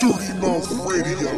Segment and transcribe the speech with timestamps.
[0.00, 1.30] Dirty Mouth Radio.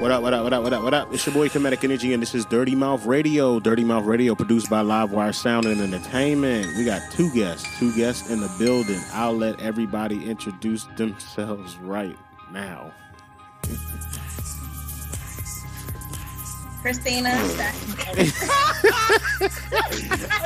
[0.00, 1.14] What up, what up, what up, what up, what up?
[1.14, 3.60] It's your boy Comedic Energy, and this is Dirty Mouth Radio.
[3.60, 6.66] Dirty Mouth Radio, produced by Livewire Sound and Entertainment.
[6.76, 9.00] We got two guests, two guests in the building.
[9.12, 12.16] I'll let everybody introduce themselves right
[12.50, 12.92] now.
[16.82, 17.28] Christina.
[17.30, 17.34] I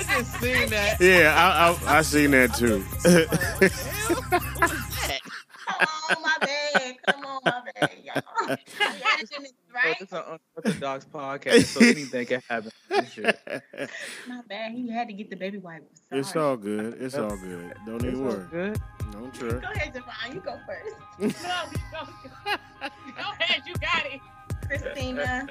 [0.07, 0.97] just seen that.
[1.01, 2.85] Yeah, I, I, I seen that too.
[5.67, 6.56] Come on, my bad.
[7.47, 8.23] Come on, my bad, y'all.
[8.49, 9.97] Imagine it's right.
[10.01, 10.23] it's an
[10.57, 12.71] unorthodox podcast, so anything can happen.
[12.89, 13.17] This.
[14.29, 14.73] My bad.
[14.73, 15.89] He had to get the baby wipe.
[16.11, 16.97] It's all good.
[17.01, 17.75] It's all good.
[17.87, 18.47] Don't It's even all worry.
[18.51, 18.81] good.
[19.13, 19.63] Don't trip.
[19.63, 20.35] Go ahead, Javon.
[20.35, 20.97] You go first.
[21.47, 22.05] No, you go.
[23.17, 24.21] Go ahead, you got it.
[24.67, 25.47] Christina.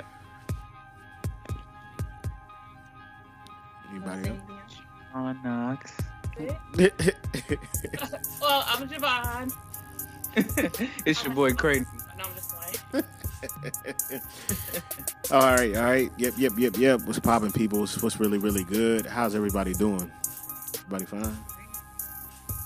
[3.92, 4.40] Anybody else?
[5.14, 5.94] On Knox.
[8.42, 9.52] Well, I'm Javon.
[11.06, 11.88] it's your boy Creighton.
[12.18, 12.52] No, I'm just
[12.92, 13.04] playing.
[15.32, 16.12] all right, all right.
[16.18, 17.02] Yep, yep, yep, yep.
[17.02, 17.80] What's popping, people?
[17.80, 19.06] What's, what's really, really good?
[19.06, 20.12] How's everybody doing?
[20.76, 21.38] Everybody fine?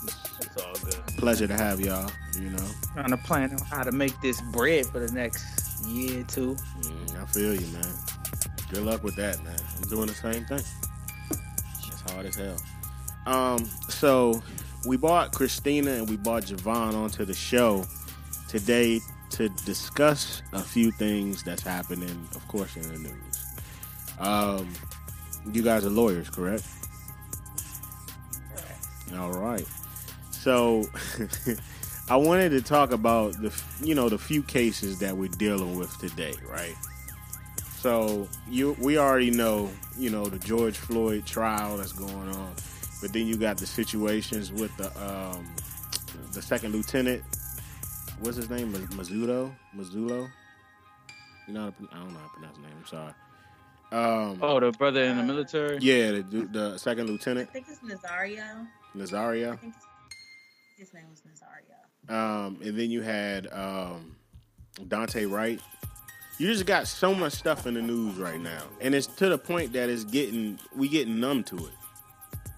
[0.04, 0.96] It's all good.
[1.18, 2.10] Pleasure to have y'all.
[2.40, 6.22] You know, Trying to plan on how to make this bread for the next year
[6.22, 6.56] or two.
[6.82, 7.94] Mm, I feel you, man.
[8.72, 9.60] Good luck with that, man.
[9.78, 10.62] I'm doing the same thing.
[11.88, 12.58] It's hard as hell.
[13.28, 14.42] Um, so
[14.86, 17.86] we brought Christina and we brought Javon onto the show
[18.48, 23.46] today to discuss a few things that's happening, of course, in the news.
[24.20, 24.74] Um,
[25.52, 26.66] you guys are lawyers, correct?
[29.18, 29.66] All right.
[30.32, 30.86] So
[32.10, 35.98] I wanted to talk about the you know the few cases that we're dealing with
[35.98, 36.76] today, right?
[37.80, 42.54] So you we already know, you know, the George Floyd trial that's going on.
[43.02, 45.48] But then you got the situations with the um
[46.34, 47.24] the second lieutenant
[48.20, 48.74] what's his name?
[48.74, 49.52] Maz- Mazzulo?
[49.76, 50.30] Mazzulo?
[51.48, 53.14] You know how to, I don't know how to pronounce his name, I'm sorry.
[53.92, 55.78] Um Oh, the brother in the military?
[55.80, 58.68] yeah, the, du- the second I lieutenant, think it's Nazario.
[58.96, 59.54] Nazario.
[59.54, 59.74] I think
[60.78, 62.14] his name was Nazario.
[62.14, 64.16] Um, and then you had um,
[64.80, 65.60] Daunte Wright.
[66.40, 69.38] You just got so much stuff in the news right now, and it's to the
[69.38, 71.72] point that it's getting we getting numb to it.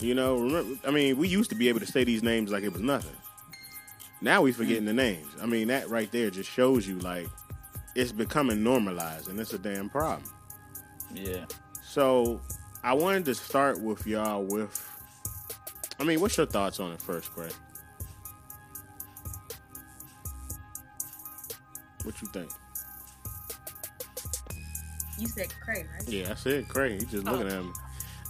[0.01, 0.87] You know, remember?
[0.87, 3.15] I mean, we used to be able to say these names like it was nothing.
[4.19, 5.27] Now we forgetting the names.
[5.41, 7.27] I mean, that right there just shows you like
[7.95, 10.23] it's becoming normalized, and it's a damn problem.
[11.13, 11.45] Yeah.
[11.83, 12.41] So
[12.83, 14.87] I wanted to start with y'all with.
[15.99, 17.53] I mean, what's your thoughts on it first, Craig?
[22.03, 22.49] What you think?
[25.19, 26.09] You said Craig, right?
[26.09, 26.99] Yeah, I said Craig.
[26.99, 27.59] He just looking oh.
[27.59, 27.71] at me.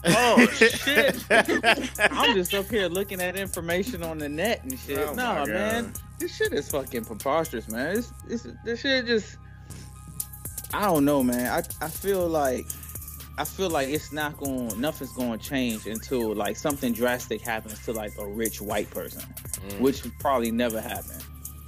[0.06, 1.24] Oh, shit.
[1.30, 4.98] I'm just up here looking at information on the net and shit.
[5.00, 5.48] Oh, no, God.
[5.50, 5.94] man.
[6.20, 7.98] This shit is fucking preposterous, man.
[7.98, 9.38] It's, it's, this shit just.
[10.74, 11.52] I don't know, man.
[11.52, 12.66] I, I feel like.
[13.38, 17.84] I feel like it's not going, nothing's going to change until like something drastic happens
[17.86, 19.80] to like a rich white person, Mm.
[19.80, 21.16] which probably never happen.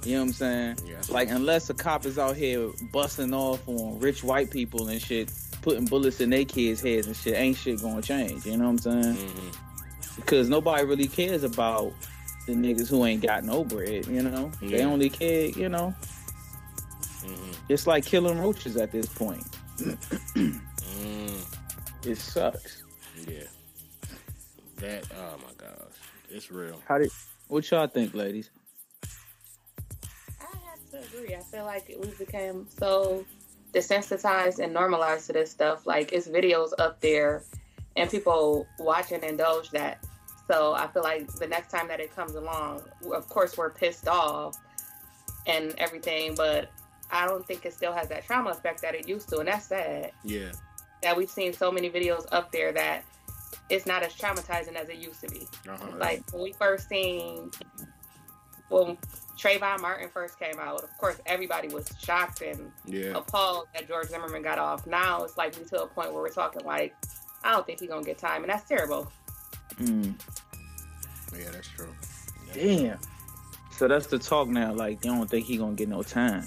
[0.04, 0.78] You know what I'm saying?
[0.86, 0.96] Yeah.
[1.08, 5.32] Like unless a cop is out here busting off on rich white people and shit,
[5.64, 8.44] putting bullets in their kids' heads and shit, ain't shit gonna change.
[8.44, 9.16] You know what I'm saying?
[9.16, 9.56] Mhm.
[10.16, 11.92] Because nobody really cares about
[12.46, 14.06] the niggas who ain't got no bread.
[14.06, 15.46] You know, they only care.
[15.48, 15.94] You know,
[17.22, 17.54] Mhm.
[17.70, 19.42] it's like killing roaches at this point.
[19.78, 20.60] Mm.
[22.06, 22.82] It sucks.
[23.26, 23.44] Yeah.
[24.76, 25.06] That.
[25.16, 25.96] Oh my gosh,
[26.28, 26.78] it's real.
[26.86, 27.10] How did?
[27.48, 28.50] What y'all think, ladies?
[30.38, 31.34] I have to agree.
[31.34, 33.24] I feel like we became so
[33.74, 35.86] desensitized and normalized to this stuff.
[35.86, 37.42] Like it's videos up there,
[37.96, 40.04] and people watch and indulge that.
[40.46, 44.08] So I feel like the next time that it comes along, of course we're pissed
[44.08, 44.56] off
[45.46, 46.70] and everything, but
[47.10, 49.66] I don't think it still has that trauma effect that it used to, and that's
[49.66, 50.12] sad.
[50.22, 50.52] Yeah.
[51.02, 53.04] That we've seen so many videos up there that
[53.70, 55.46] it's not as traumatizing as it used to be.
[55.68, 55.96] Uh-huh.
[55.98, 57.50] Like when we first seen
[58.68, 58.98] when
[59.38, 63.16] Trayvon Martin first came out, of course everybody was shocked and Yeah.
[63.16, 64.86] appalled that George Zimmerman got off.
[64.86, 66.94] Now it's like we to a point where we're talking like,
[67.42, 69.10] I don't think he's gonna get time, and that's terrible.
[69.76, 70.14] Mm,
[71.36, 71.92] Yeah, that's true.
[72.52, 72.98] damn.
[73.72, 74.72] So that's the talk now.
[74.72, 76.44] Like, you don't think he gonna get no time?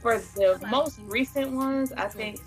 [0.00, 2.40] For the most recent ones, I think,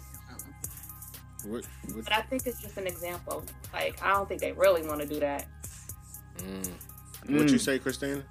[1.46, 1.66] What?
[1.94, 3.44] what but I think it's just an example.
[3.74, 5.46] Like I don't think they really want to do that.
[6.38, 6.70] mm.
[7.30, 7.62] What you Mm.
[7.62, 8.24] say, Christina?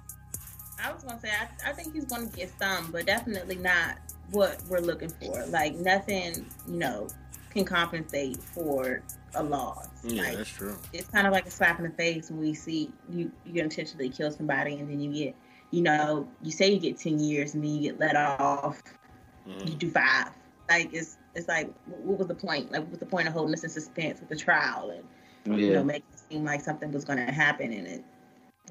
[0.83, 3.97] I was gonna say I, I think he's gonna get some, but definitely not
[4.31, 5.45] what we're looking for.
[5.47, 7.07] Like nothing, you know,
[7.49, 9.01] can compensate for
[9.35, 9.87] a loss.
[10.03, 10.77] Yeah, Like that's true.
[10.93, 14.09] it's kind of like a slap in the face when we see you you intentionally
[14.09, 15.35] kill somebody and then you get
[15.71, 18.81] you know, you say you get ten years and then you get let off,
[19.47, 19.69] Mhm.
[19.69, 20.29] you do five.
[20.69, 22.71] Like it's it's like what was the point?
[22.71, 25.73] Like what was the point of holding us in suspense with the trial and you
[25.73, 28.03] know making it seem like something was going to happen in it,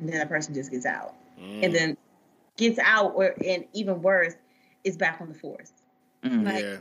[0.01, 1.65] and then the person just gets out, Mhm.
[1.65, 1.97] and then
[2.57, 4.35] gets out, or and even worse,
[4.85, 5.73] is back on the force.
[6.23, 6.45] Mm.
[6.45, 6.77] like- yeah.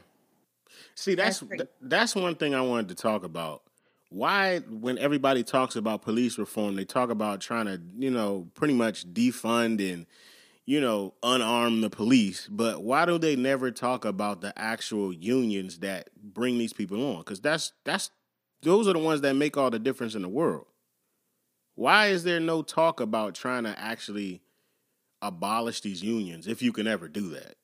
[0.95, 3.63] See, that's That's th- that's one thing I wanted to talk about.
[4.09, 8.73] Why, when everybody talks about police reform, they talk about trying to, you know, pretty
[8.75, 10.05] much defund and,
[10.65, 12.47] you know, unarm the police.
[12.49, 17.19] But why do they never talk about the actual unions that bring these people on?
[17.19, 18.11] Because that's that's
[18.61, 20.65] those are the ones that make all the difference in the world.
[21.75, 24.41] Why is there no talk about trying to actually
[25.21, 27.55] abolish these unions if you can ever do that?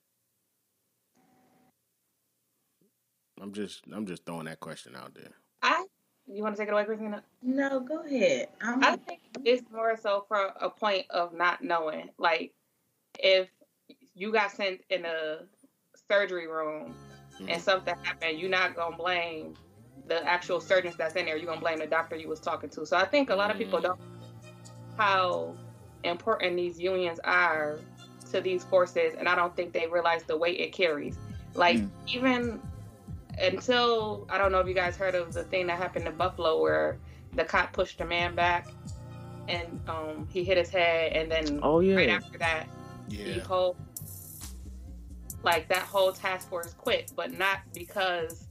[3.41, 5.31] I'm just I'm just throwing that question out there.
[5.61, 5.85] I
[6.31, 7.23] you want to take it away, Christina?
[7.41, 8.49] No, go ahead.
[8.61, 12.09] I'm, I think it's more so for a point of not knowing.
[12.19, 12.53] Like,
[13.17, 13.49] if
[14.13, 15.39] you got sent in a
[16.07, 16.95] surgery room
[17.39, 17.59] and mm-hmm.
[17.59, 19.55] something happened, you're not gonna blame
[20.09, 21.37] the actual surgeons that's in there.
[21.37, 22.85] You're gonna blame the doctor you was talking to.
[22.85, 23.99] So I think a lot of people don't
[24.97, 25.55] how
[26.03, 27.79] important these unions are
[28.31, 31.17] to these forces, and I don't think they realize the weight it carries.
[31.55, 31.89] Like Mm.
[32.07, 32.61] even
[33.39, 36.61] until I don't know if you guys heard of the thing that happened in Buffalo
[36.61, 36.97] where
[37.35, 38.67] the cop pushed a man back
[39.47, 41.95] and um, he hit his head, and then Oh yeah.
[41.95, 42.67] right after that,
[43.07, 43.43] the Yeah.
[43.45, 43.77] whole
[45.43, 48.48] like that whole task force quit, but not because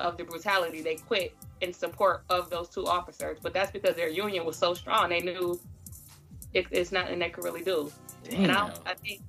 [0.00, 0.82] of the brutality.
[0.82, 4.74] They quit in support of those two officers, but that's because their union was so
[4.74, 5.10] strong.
[5.10, 5.60] They knew
[6.52, 7.92] it, it's nothing they could really do.
[8.30, 9.22] And I, I think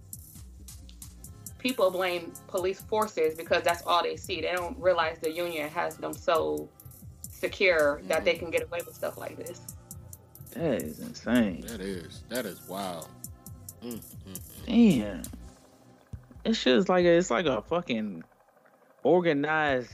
[1.60, 4.42] people blame police forces because that's all they see.
[4.42, 6.68] They don't realize the union has them so
[7.30, 9.62] secure that they can get away with stuff like this.
[10.52, 11.62] That is insane.
[11.68, 13.08] That is that is wild.
[13.84, 14.66] Mm, mm, mm.
[14.66, 15.22] Damn.
[16.44, 18.24] It's just like a, it's like a fucking
[19.04, 19.92] organized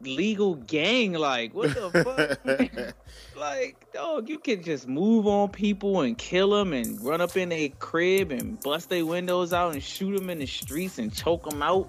[0.00, 1.12] legal gang.
[1.12, 2.94] Like what the fuck?
[3.36, 7.52] like dog, you can just move on people and kill them and run up in
[7.52, 11.48] a crib and bust their windows out and shoot them in the streets and choke
[11.48, 11.88] them out.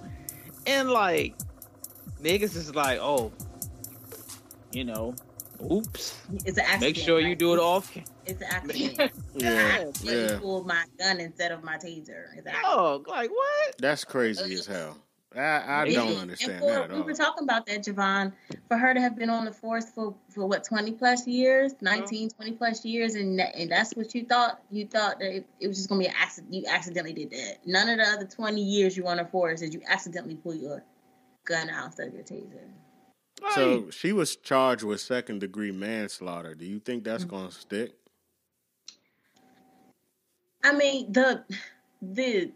[0.66, 1.36] And like
[2.22, 3.32] niggas is like, oh,
[4.72, 5.16] you know,
[5.72, 6.20] oops.
[6.46, 6.82] it's an accident.
[6.82, 7.96] Make sure you do it off.
[8.26, 9.12] It's an accident.
[9.36, 10.40] yeah, I yeah.
[10.40, 12.26] pulled my gun instead of my taser.
[12.36, 12.64] It's an accident.
[12.64, 13.76] Dog, like what?
[13.80, 14.98] That's crazy as hell.
[15.36, 18.34] I, I It don't understand for, that at We were talking about that, Javon.
[18.68, 22.30] For her to have been on the force for, for what, 20 plus years, 19,
[22.32, 24.62] 20 plus years, and that, and that's what you thought?
[24.72, 26.54] You thought that it, it was just going to be an accident.
[26.54, 27.60] You accidentally did that.
[27.66, 30.56] None of the other 20 years you were on the force did you accidentally pull
[30.56, 30.84] your
[31.46, 32.68] gun out instead of your taser.
[33.42, 36.56] Like, So she was charged with second degree manslaughter.
[36.56, 37.36] Do you think that's Mm-hmm.
[37.36, 37.94] gonna stick?
[40.64, 41.44] I mean, the
[42.02, 42.52] the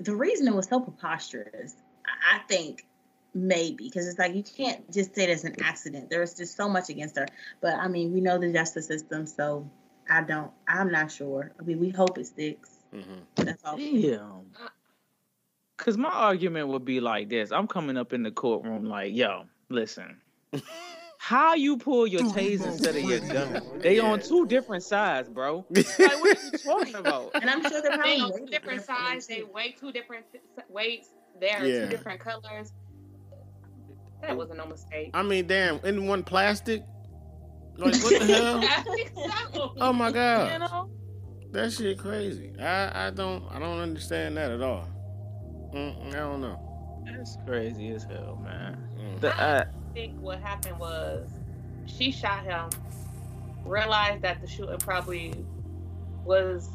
[0.00, 2.86] the reason it was so preposterous, I I think
[3.34, 6.10] maybe because it's like you can't just say it's an accident.
[6.10, 7.26] There's just so much against her.
[7.60, 9.68] But I mean, we know the justice system, so
[10.08, 10.50] I don't.
[10.66, 11.52] I'm not sure.
[11.58, 12.70] I mean, we hope it sticks.
[12.92, 13.76] hmm That's all.
[13.76, 14.50] Damn.
[15.76, 19.44] Cause my argument would be like this: I'm coming up in the courtroom like, yo,
[19.68, 20.20] listen,
[21.28, 23.60] how you pull your taser instead of your gun?
[23.80, 25.66] They on two different sides, bro.
[25.70, 27.32] Like, what are you talking about?
[27.42, 29.26] And I'm sure they're probably on two different differently, sides.
[29.26, 30.24] They weigh two different
[30.70, 31.10] weights.
[31.38, 31.80] They are Yeah.
[31.84, 32.72] two different colors.
[34.22, 35.10] That wasn't no mistake.
[35.12, 36.82] I mean, damn, in one plastic.
[37.76, 38.62] Like what the hell?
[39.52, 39.72] So.
[39.80, 40.90] Oh my You god, know?
[41.52, 42.52] that shit crazy.
[42.58, 44.88] I I don't I don't understand that at all.
[45.74, 46.58] Mm, I don't know.
[47.04, 48.88] That's crazy as hell, man.
[48.98, 49.20] Mm.
[49.20, 51.28] The, uh, I think what happened was
[51.86, 52.70] she shot him,
[53.64, 55.34] realized that the shooting probably
[56.24, 56.70] was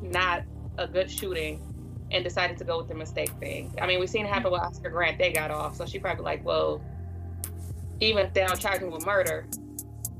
[0.00, 0.42] not
[0.78, 1.62] a good shooting,
[2.10, 3.74] and decided to go with the mistake thing.
[3.80, 5.18] I mean, we've seen it happen with Oscar Grant.
[5.18, 6.82] They got off, so she probably like, well,
[8.00, 9.46] even if they don't charge me with murder,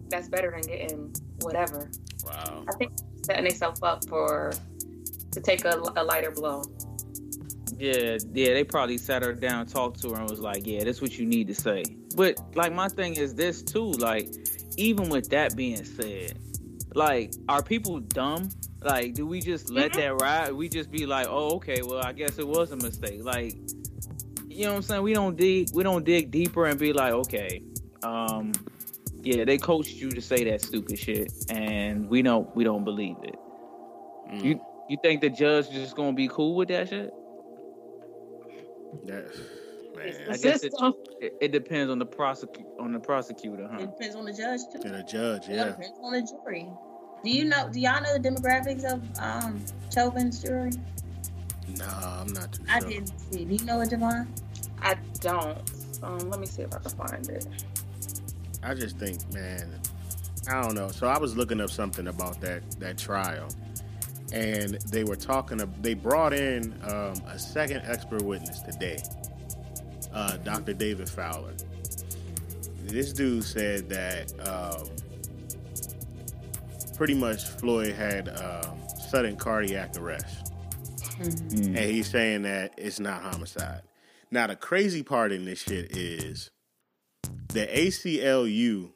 [0.08, 1.90] that's better than getting whatever.
[2.24, 2.64] Wow.
[2.68, 2.92] I think
[3.24, 4.52] setting themselves up for
[5.30, 6.62] to take a, a lighter blow.
[7.78, 11.00] Yeah, yeah, they probably sat her down, talked to her, and was like, "Yeah, that's
[11.00, 11.84] what you need to say."
[12.16, 13.90] But like, my thing is this too.
[13.92, 14.28] Like,
[14.76, 16.38] even with that being said,
[16.94, 18.48] like, are people dumb?
[18.82, 19.96] Like, do we just let Mhm.
[19.96, 20.52] that ride?
[20.52, 23.54] We just be like, "Oh, okay, well, I guess it was a mistake." Like,
[24.48, 25.02] you know what I'm saying?
[25.02, 27.62] We don't dig, we don't dig deeper and be like, "Okay,
[28.02, 28.52] um,
[29.22, 33.16] yeah, they coached you to say that stupid shit, and we don't, we don't believe
[33.24, 33.36] it."
[34.32, 34.44] Mm.
[34.44, 37.12] You you think the judge is just gonna be cool with that shit?
[39.06, 39.26] That,
[40.04, 40.30] It's man.
[40.30, 40.72] I guess it,
[41.20, 43.78] it, it depends on the prosecu- on the prosecutor, huh?
[43.78, 44.80] It depends on the judge too.
[44.84, 45.54] And a judge, yeah.
[45.54, 45.64] It yeah.
[45.66, 46.68] depends on the jury.
[47.24, 47.68] Do you know?
[47.68, 50.70] Do y'all know the demographics of um Chauvin's jury?
[51.78, 52.88] No, I'm not too I sure.
[52.88, 53.44] didn't see.
[53.44, 54.26] Do you know it, Javon?
[54.80, 55.58] I don't.
[56.02, 57.46] Um, let me see if I can find it.
[58.62, 59.80] I just think, man,
[60.48, 60.88] I don't know.
[60.88, 63.48] So I was looking up something about that that trial,
[64.32, 65.58] and they were talking.
[65.80, 69.02] They brought in um, a second expert witness today,
[70.12, 70.72] uh, Dr.
[70.74, 71.54] David Fowler.
[72.84, 74.86] This dude said that um,
[76.96, 78.78] pretty much Floyd had um,
[79.10, 80.44] sudden cardiac arrest,
[81.18, 81.66] Mm.
[81.66, 83.82] and he's saying that it's not homicide.
[84.30, 86.48] Now the crazy part in this shit is
[87.48, 88.90] the ACLU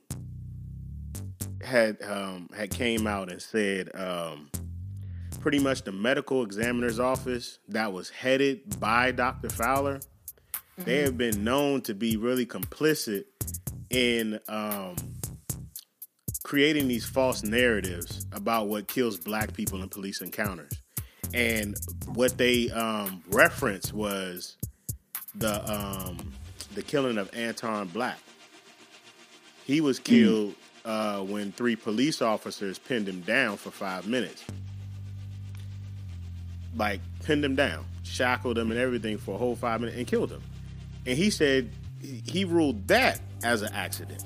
[1.64, 4.50] had um, had came out and said um,
[5.42, 9.50] pretty much the medical examiner's office that was headed by Dr.
[9.50, 10.00] Fowler,
[10.78, 13.24] they have been known to be really complicit
[13.90, 14.96] in um,
[16.44, 20.72] creating these false narratives about what kills black people in police encounters.
[21.34, 21.76] And
[22.14, 24.56] what they um, referenced was
[25.34, 26.32] the um,
[26.74, 28.18] the killing of Anton Black.
[29.64, 34.44] He was killed uh, when three police officers pinned him down for five minutes.
[36.76, 40.30] Like pinned him down, shackled him, and everything for a whole five minutes, and killed
[40.30, 40.42] him.
[41.06, 44.24] And he said he he ruled that as an accident.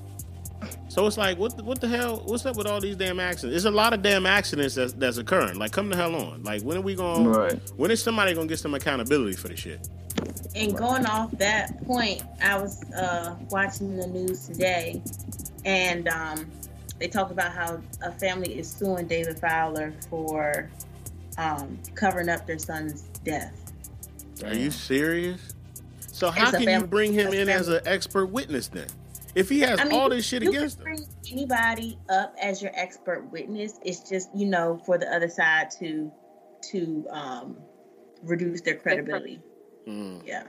[0.88, 2.22] So it's like, what the, what the hell?
[2.24, 3.52] What's up with all these damn accidents?
[3.52, 5.58] There's a lot of damn accidents that's, that's occurring.
[5.58, 6.42] Like, come the hell on.
[6.42, 7.26] Like, when are we going?
[7.26, 7.60] Right.
[7.76, 9.88] When is somebody gonna get some accountability for this shit?
[10.54, 15.02] And going off that point, I was uh, watching the news today,
[15.66, 16.50] and um,
[16.98, 20.70] they talked about how a family is suing David Fowler for
[21.38, 23.72] um, covering up their son's death.
[24.44, 25.54] Are you serious?
[26.00, 28.68] So how It's a can you bring him it's a in as an expert witness
[28.68, 28.88] then?
[29.34, 32.34] If he has I mean, all this shit you against can him, bring anybody up
[32.40, 33.78] as your expert witness.
[33.84, 36.10] It's just you know for the other side to
[36.70, 37.56] to um,
[38.22, 39.40] reduce their credibility.
[39.86, 40.26] Mm.
[40.26, 40.44] Yeah.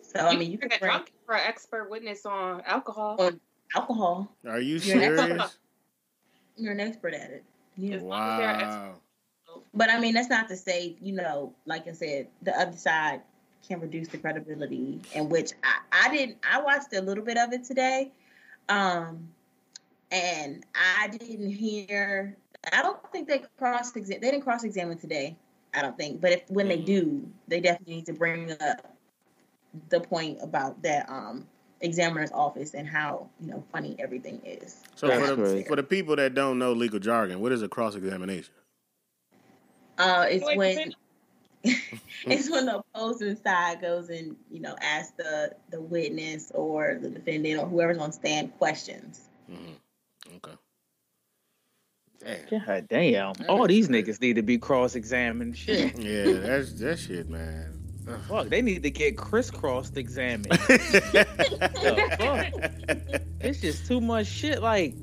[0.00, 3.16] So I mean, you can can get bring drunk for an expert witness on alcohol.
[3.18, 3.40] on
[3.74, 4.34] alcohol.
[4.46, 5.58] are you You're an serious?
[6.56, 7.44] You're an expert at it.
[7.76, 7.96] Yeah.
[7.96, 8.94] As long as they're an Wow.
[9.74, 13.22] But I mean, that's not to say, you know, like I said, the other side
[13.66, 16.38] can reduce the credibility, in which I, I didn't.
[16.48, 18.12] I watched a little bit of it today,
[18.68, 19.28] um,
[20.10, 22.36] and I didn't hear.
[22.72, 24.20] I don't think they cross examine.
[24.20, 25.36] They didn't cross examine today.
[25.74, 26.20] I don't think.
[26.20, 26.84] But if when they Mhm.
[26.84, 28.94] do, they definitely need to bring up
[29.88, 31.46] the point about that um,
[31.80, 34.82] examiner's office and how you know funny everything is.
[34.96, 37.94] So for the, for the people that don't know legal jargon, what is a cross
[37.94, 38.54] examination?
[39.98, 40.94] Uh, it's Wait, when
[42.26, 47.08] it's when the opposing side goes and you know asks the the witness or the
[47.08, 49.28] defendant or whoever's on stand questions.
[49.48, 49.72] hmm
[50.36, 50.56] Okay.
[52.24, 52.64] Damn.
[52.66, 53.32] God damn.
[53.48, 55.56] All these niggas need to be cross examined.
[55.56, 55.98] Shit.
[55.98, 57.78] Yeah, that's that shit, man.
[58.28, 60.58] Fuck, they need to get crisscrossed examined.
[63.40, 64.60] it's just too much shit.
[64.62, 64.94] Like,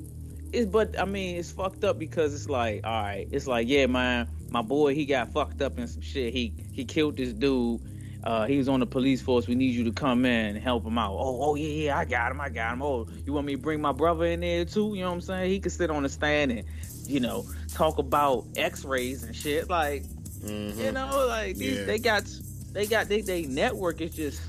[0.51, 3.85] it's but I mean, it's fucked up because it's like, all right, it's like, yeah,
[3.87, 6.33] man, my boy, he got fucked up in some shit.
[6.33, 7.81] He he killed this dude.
[8.23, 9.47] Uh, he was on the police force.
[9.47, 11.13] We need you to come in and help him out.
[11.13, 12.81] Oh, oh yeah, yeah, I got him, I got him.
[12.81, 14.93] Oh, you want me to bring my brother in there too?
[14.93, 15.49] You know what I'm saying?
[15.51, 16.65] He could sit on the stand and,
[17.05, 19.69] you know, talk about X-rays and shit.
[19.69, 20.03] Like,
[20.43, 20.75] Mhm.
[20.77, 21.85] you know, like these, Yeah.
[21.85, 22.25] they got,
[22.73, 24.41] they got, they, they network is just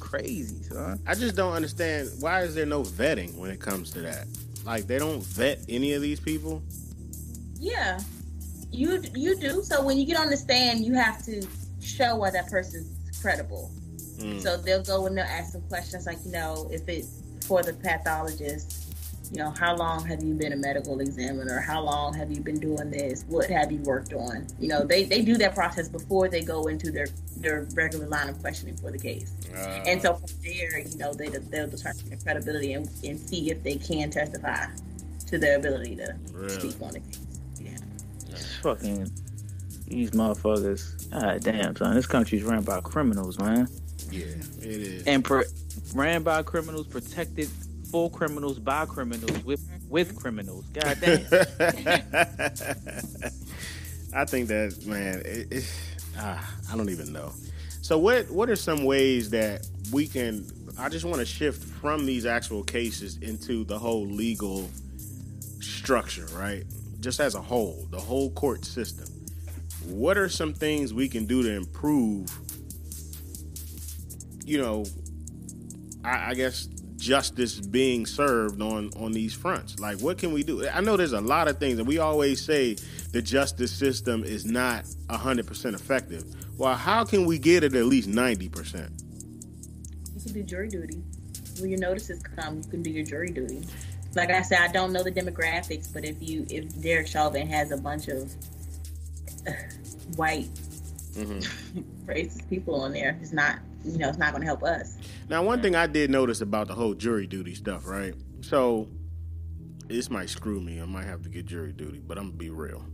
[0.00, 0.98] crazy, son.
[1.06, 4.26] I just don't understand why is there no vetting when it comes to that?
[4.64, 6.60] Like they don't vet any of these people.
[7.60, 8.00] Yeah,
[8.76, 9.62] you you do.
[9.62, 11.46] So when you get on the stand, you have to
[11.80, 13.70] show why that person's credible.
[14.18, 14.42] Mm.
[14.42, 17.72] So they'll go and they'll ask some questions like, you know, if it's for the
[17.72, 18.82] pathologist,
[19.32, 21.60] you know, how long have you been a medical examiner?
[21.60, 23.24] How long have you been doing this?
[23.28, 24.46] What have you worked on?
[24.60, 28.28] You know, they, they do that process before they go into their, their regular line
[28.28, 29.32] of questioning for the case.
[29.52, 33.50] Uh, And so from there, you know, they, they'll determine their credibility and, and see
[33.50, 34.66] if they can testify
[35.26, 37.18] to their ability to really, speak on the case.
[37.20, 37.25] Yeah.
[38.62, 39.10] Fucking
[39.86, 41.10] these motherfuckers.
[41.10, 41.94] God damn, son.
[41.94, 43.68] This country's ran by criminals, man.
[44.10, 44.26] yeah,
[44.60, 45.04] it is.
[45.06, 45.26] And
[45.94, 47.48] ran by criminals, protected
[47.90, 50.64] for criminals by criminals with with criminals.
[50.68, 51.20] God damn.
[54.14, 55.80] I think that man, it, it,
[56.18, 57.32] ah, I don't even know.
[57.82, 60.46] So what what are some ways that we can?
[60.78, 64.68] I just want to shift from these actual cases into the whole legal
[65.60, 66.64] structure, right?
[67.06, 69.06] Just as a whole, the whole court system.
[69.84, 72.28] What are some things we can do to improve?
[74.44, 74.86] You know,
[76.04, 79.78] I, I guess justice being served on on these fronts.
[79.78, 80.68] Like, what can we do?
[80.68, 82.74] I know there's a lot of things, and we always say
[83.12, 86.24] the justice system is not hundred percent effective.
[86.58, 88.90] Well, how can we get it at least ninety percent?
[90.12, 91.04] You can do jury duty.
[91.60, 93.62] When your notices come, you can do your jury duty.
[94.16, 97.70] Like I said, I don't know the demographics, but if you if Derek Chauvin has
[97.70, 98.32] a bunch of
[99.46, 99.52] uh,
[100.16, 100.48] white
[101.12, 101.80] mm-hmm.
[102.06, 104.96] racist people on there, it's not you know it's not going to help us.
[105.28, 108.14] Now, one thing I did notice about the whole jury duty stuff, right?
[108.40, 108.88] So
[109.86, 110.80] this might screw me.
[110.80, 112.86] I might have to get jury duty, but I'm gonna be real.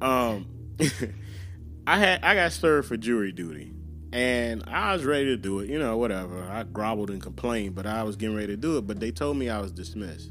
[0.00, 0.48] Um,
[1.86, 3.74] I had I got served for jury duty,
[4.10, 5.68] and I was ready to do it.
[5.68, 6.42] You know, whatever.
[6.44, 8.86] I groveled and complained, but I was getting ready to do it.
[8.86, 10.30] But they told me I was dismissed,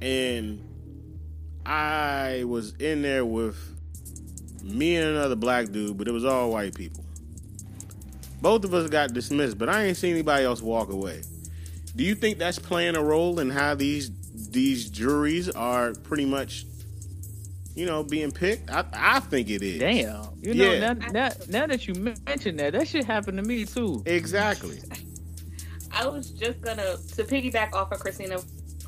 [0.00, 0.62] and
[1.64, 3.56] I was in there with
[4.62, 7.04] me and another black dude, but it was all white people.
[8.40, 11.22] Both of us got dismissed, but I ain't seen anybody else walk away.
[11.94, 14.10] Do you think that's playing a role in how these
[14.50, 16.66] these juries are pretty much,
[17.74, 18.70] you know, being picked?
[18.70, 19.78] I, I think it is.
[19.78, 20.92] Damn, you know, yeah.
[20.92, 24.02] now, now, now that you mentioned that, that shit happened to me too.
[24.04, 24.78] Exactly.
[25.92, 28.38] I was just gonna to piggyback off of Christina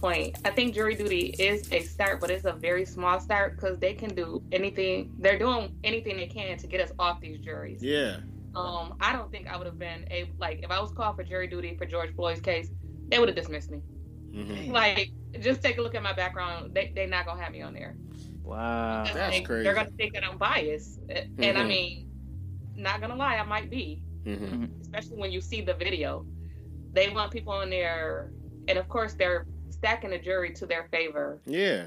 [0.00, 0.38] point.
[0.44, 3.94] I think jury duty is a start, but it's a very small start because they
[3.94, 5.12] can do anything.
[5.18, 7.82] They're doing anything they can to get us off these juries.
[7.82, 8.18] Yeah.
[8.54, 11.22] Um, I don't think I would have been a like if I was called for
[11.22, 12.70] jury duty for George Floyd's case,
[13.08, 13.82] they would have dismissed me.
[14.30, 14.72] Mm-hmm.
[14.72, 16.74] Like, just take a look at my background.
[16.74, 17.96] They they're not gonna have me on there.
[18.42, 19.64] Wow, that's crazy.
[19.64, 21.42] They're gonna think that I'm biased, mm-hmm.
[21.42, 21.68] and I mm-hmm.
[21.68, 22.10] mean,
[22.76, 24.02] not gonna lie, I might be.
[24.24, 24.80] Mm-hmm.
[24.80, 26.26] Especially when you see the video,
[26.92, 28.32] they want people on there,
[28.66, 29.46] and of course they're
[29.78, 31.38] stacking the jury to their favor.
[31.46, 31.86] Yeah.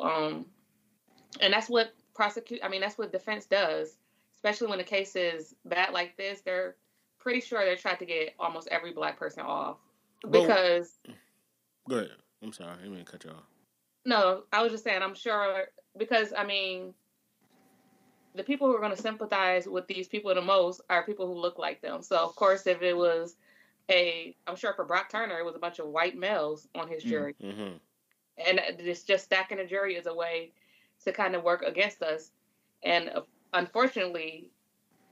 [0.00, 0.46] Um,
[1.40, 2.60] and that's what prosecute.
[2.62, 3.96] I mean, that's what defense does,
[4.36, 6.40] especially when the case is bad like this.
[6.40, 6.76] They're
[7.18, 9.78] pretty sure they're trying to get almost every black person off
[10.30, 10.98] because.
[11.88, 12.10] go ahead.
[12.42, 12.76] I'm sorry.
[12.80, 13.44] I didn't cut you off.
[14.04, 15.02] No, I was just saying.
[15.02, 15.64] I'm sure
[15.96, 16.94] because I mean,
[18.34, 21.40] the people who are going to sympathize with these people the most are people who
[21.40, 22.02] look like them.
[22.02, 23.36] So of course, if it was
[23.90, 27.02] a I'm sure for Brock Turner it was a bunch of white males on his
[27.02, 27.76] jury, mm-hmm.
[28.46, 30.52] and it's just stacking a jury is a way
[31.04, 32.30] to kind of work against us,
[32.82, 33.20] and uh,
[33.52, 34.50] unfortunately,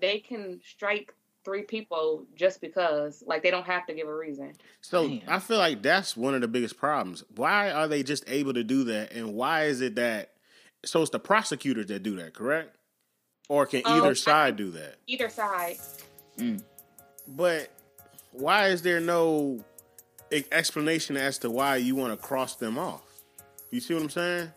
[0.00, 4.52] they can strike three people just because like they don't have to give a reason.
[4.80, 5.22] So Damn.
[5.28, 7.24] I feel like that's one of the biggest problems.
[7.34, 10.30] Why are they just able to do that, and why is it that?
[10.84, 12.76] So it's the prosecutors that do that, correct?
[13.48, 14.96] Or can um, either side do that?
[15.06, 15.76] Either side.
[16.38, 16.62] Mm.
[17.28, 17.70] But
[18.32, 19.64] why is there no
[20.50, 23.02] explanation as to why you want to cross them off?
[23.70, 24.50] You see what I'm saying?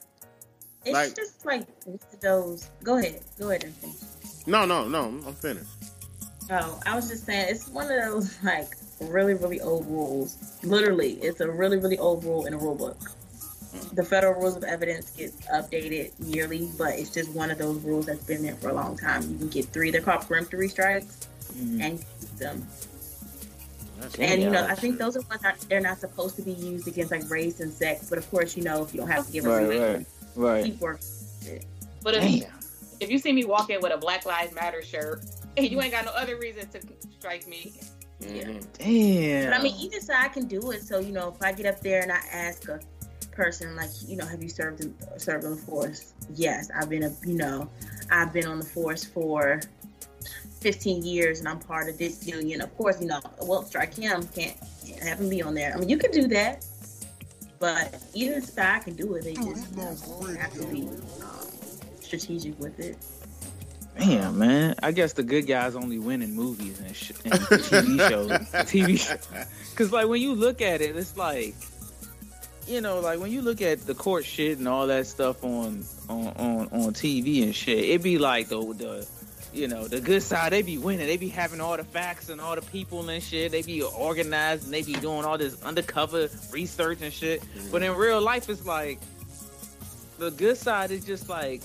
[0.86, 1.68] It's like, just like
[2.22, 2.70] those.
[2.84, 3.22] Go ahead.
[3.40, 4.48] Go ahead and finish.
[4.48, 5.06] No, no, no.
[5.06, 5.68] I'm finished.
[6.52, 8.70] Oh, I was just saying it's one of those like
[9.02, 10.60] really, really old rules.
[10.64, 12.98] Literally, it's a really, really old rule in a rule book.
[13.94, 18.06] The federal rules of evidence get updated yearly, but it's just one of those rules
[18.06, 19.24] that's been there for a long time.
[19.24, 19.92] You can get three.
[19.92, 21.82] They're called peremptory strikes, mm-hmm.
[21.82, 22.66] and keep them
[24.20, 26.88] and you know, I think those are ones that they're not supposed to be used
[26.88, 28.10] against like race and sex.
[28.10, 30.06] But of course, you know, if you don't have to give a right, reason,
[30.36, 30.66] right, right.
[30.66, 31.08] keep working.
[32.04, 32.44] But if,
[33.00, 35.24] if you see me walking with a Black Lives Matter shirt,
[35.58, 36.82] and you ain't got no other reason to
[37.18, 37.74] strike me.
[38.22, 38.60] Mm-hmm.
[38.78, 39.50] Damn.
[39.50, 40.84] But I mean, either side can do it.
[40.84, 42.80] So you know, if I get up there and I ask a
[43.32, 46.14] person like, you know, have you served in, served on the force?
[46.34, 47.70] Yes, I've been a, you know,
[48.10, 49.62] I've been on the force for
[50.66, 54.28] 15 years and I'm part of this union, of course, you know, well, strike him,
[54.36, 55.72] can't, can't have him be on there.
[55.72, 56.66] I mean, you can do that,
[57.60, 59.26] but either side can do it.
[59.26, 60.82] They just you know, have to be
[61.22, 61.48] um,
[62.02, 62.98] strategic with it.
[64.00, 64.74] Damn, man.
[64.82, 68.32] I guess the good guys only win in movies and, sh- and TV shows.
[68.32, 69.48] TV shows.
[69.70, 71.54] Because, like, when you look at it, it's like,
[72.68, 75.86] you know, like when you look at the court shit and all that stuff on
[76.10, 79.08] on on, on TV and shit, it'd be like the the
[79.56, 81.08] you know, the good side, they be winning.
[81.08, 83.52] They be having all the facts and all the people and shit.
[83.52, 87.42] They be organized and they be doing all this undercover research and shit.
[87.42, 87.72] Mm-hmm.
[87.72, 89.00] But in real life, it's like
[90.18, 91.62] the good side is just like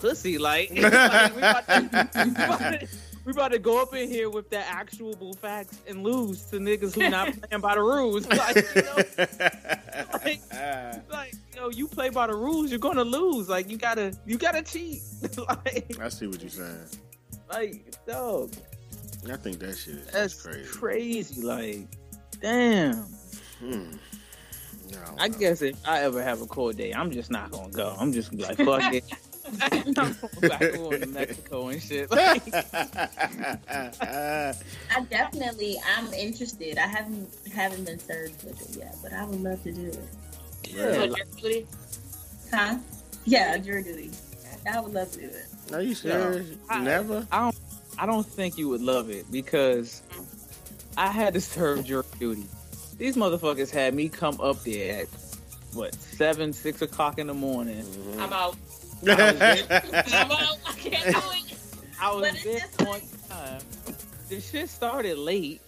[0.00, 0.38] pussy.
[0.38, 2.88] Like, like we, about to, we, about to,
[3.26, 6.94] we, about to, go up in here with the actual facts and lose to niggas
[6.94, 8.26] who not playing by the rules.
[8.36, 8.96] Like, you know,
[10.12, 10.40] like,
[11.10, 13.48] like know, you play by the rules, you're gonna lose.
[13.48, 15.02] Like you gotta, you gotta cheat.
[15.48, 16.86] like, I see what you're saying.
[17.50, 18.52] Like, dog.
[19.30, 20.68] I think that shit is that's crazy.
[20.68, 21.88] Crazy, like,
[22.40, 22.94] damn.
[23.58, 23.92] Hmm.
[24.92, 25.38] No, I no.
[25.38, 27.96] guess if I ever have a cold day, I'm just not gonna go.
[27.98, 29.04] I'm just gonna be like, fuck it.
[30.40, 32.10] Back going to Mexico and shit.
[32.10, 32.42] Like,
[33.70, 34.54] I
[35.08, 36.78] definitely, I'm interested.
[36.78, 39.98] I haven't haven't been served with it yet, but I would love to do it.
[40.68, 41.66] yeah, So, duty?
[42.52, 42.78] Huh?
[43.24, 44.10] Yeah, jury duty.
[44.72, 45.46] I would love to do it.
[45.72, 46.56] Are you serious?
[46.68, 47.26] I- Never?
[47.30, 47.56] I don't,
[47.98, 50.02] I don't think you would love it because
[50.96, 52.44] I had to serve jury duty.
[52.98, 55.08] These motherfuckers had me come up there at
[55.74, 57.78] what seven, six o'clock in the morning.
[57.80, 57.84] I'm.
[57.84, 58.20] Mm-hmm.
[58.22, 58.56] I'm out.
[59.06, 61.58] I can't do it.
[62.00, 63.60] I was But it's there just on time.
[64.28, 65.60] The shit started late.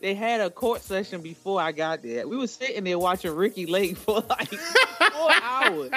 [0.00, 2.28] They had a court session before I got there.
[2.28, 5.90] We was sitting there watching Ricki Lake for like four hours.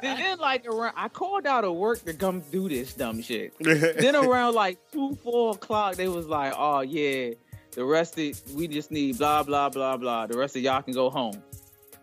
[0.00, 3.52] And then like around, I called out of work to come do this dumb shit.
[3.58, 7.30] then around like two, four o'clock, they was like, "Oh yeah,
[7.72, 10.26] the rest of we just need blah blah blah blah.
[10.26, 11.42] The rest of y'all can go home."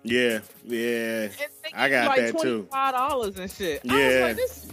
[0.03, 1.27] Yeah, yeah.
[1.73, 2.67] I got like that, too.
[2.71, 3.81] Five dollars and shit.
[3.89, 4.33] I Yeah.
[4.33, 4.67] was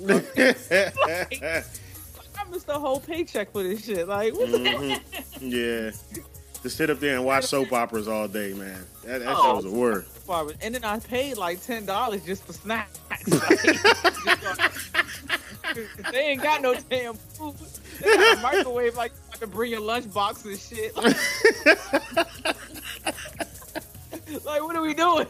[0.00, 0.62] like, this,
[2.38, 4.08] I missed the whole paycheck for this shit.
[4.08, 5.00] Like, what the Mhm.
[5.40, 5.90] Yeah.
[6.62, 8.84] To sit up there and watch soap operas all day, man.
[9.04, 9.56] That, that Oh.
[9.56, 9.70] was a
[10.26, 10.54] fuck?
[10.62, 12.98] And then I paid like ten dollars just for snacks.
[15.74, 17.54] Like, they ain't got no damn food.
[18.00, 20.96] They got a microwave like to bring your lunchbox and shit.
[20.96, 22.56] Like,
[24.48, 25.26] what are we doing?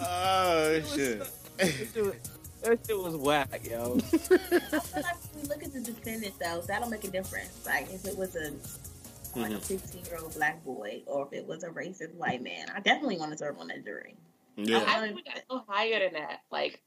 [0.00, 1.22] Oh, It shit.
[1.22, 1.26] so-
[1.56, 2.14] that shit was-
[2.62, 3.94] That shit was whack, yo.
[3.96, 7.64] I feel like we look at the defendant though, that'll make a difference.
[7.64, 8.50] Like if it was a
[9.38, 9.62] like a Mhm.
[9.62, 13.18] 15 year old black boy or if it was a racist white man, I definitely
[13.18, 14.16] want to serve on that jury.
[14.56, 14.82] Yeah.
[14.86, 16.40] I think we got so higher than that.
[16.50, 16.82] Like,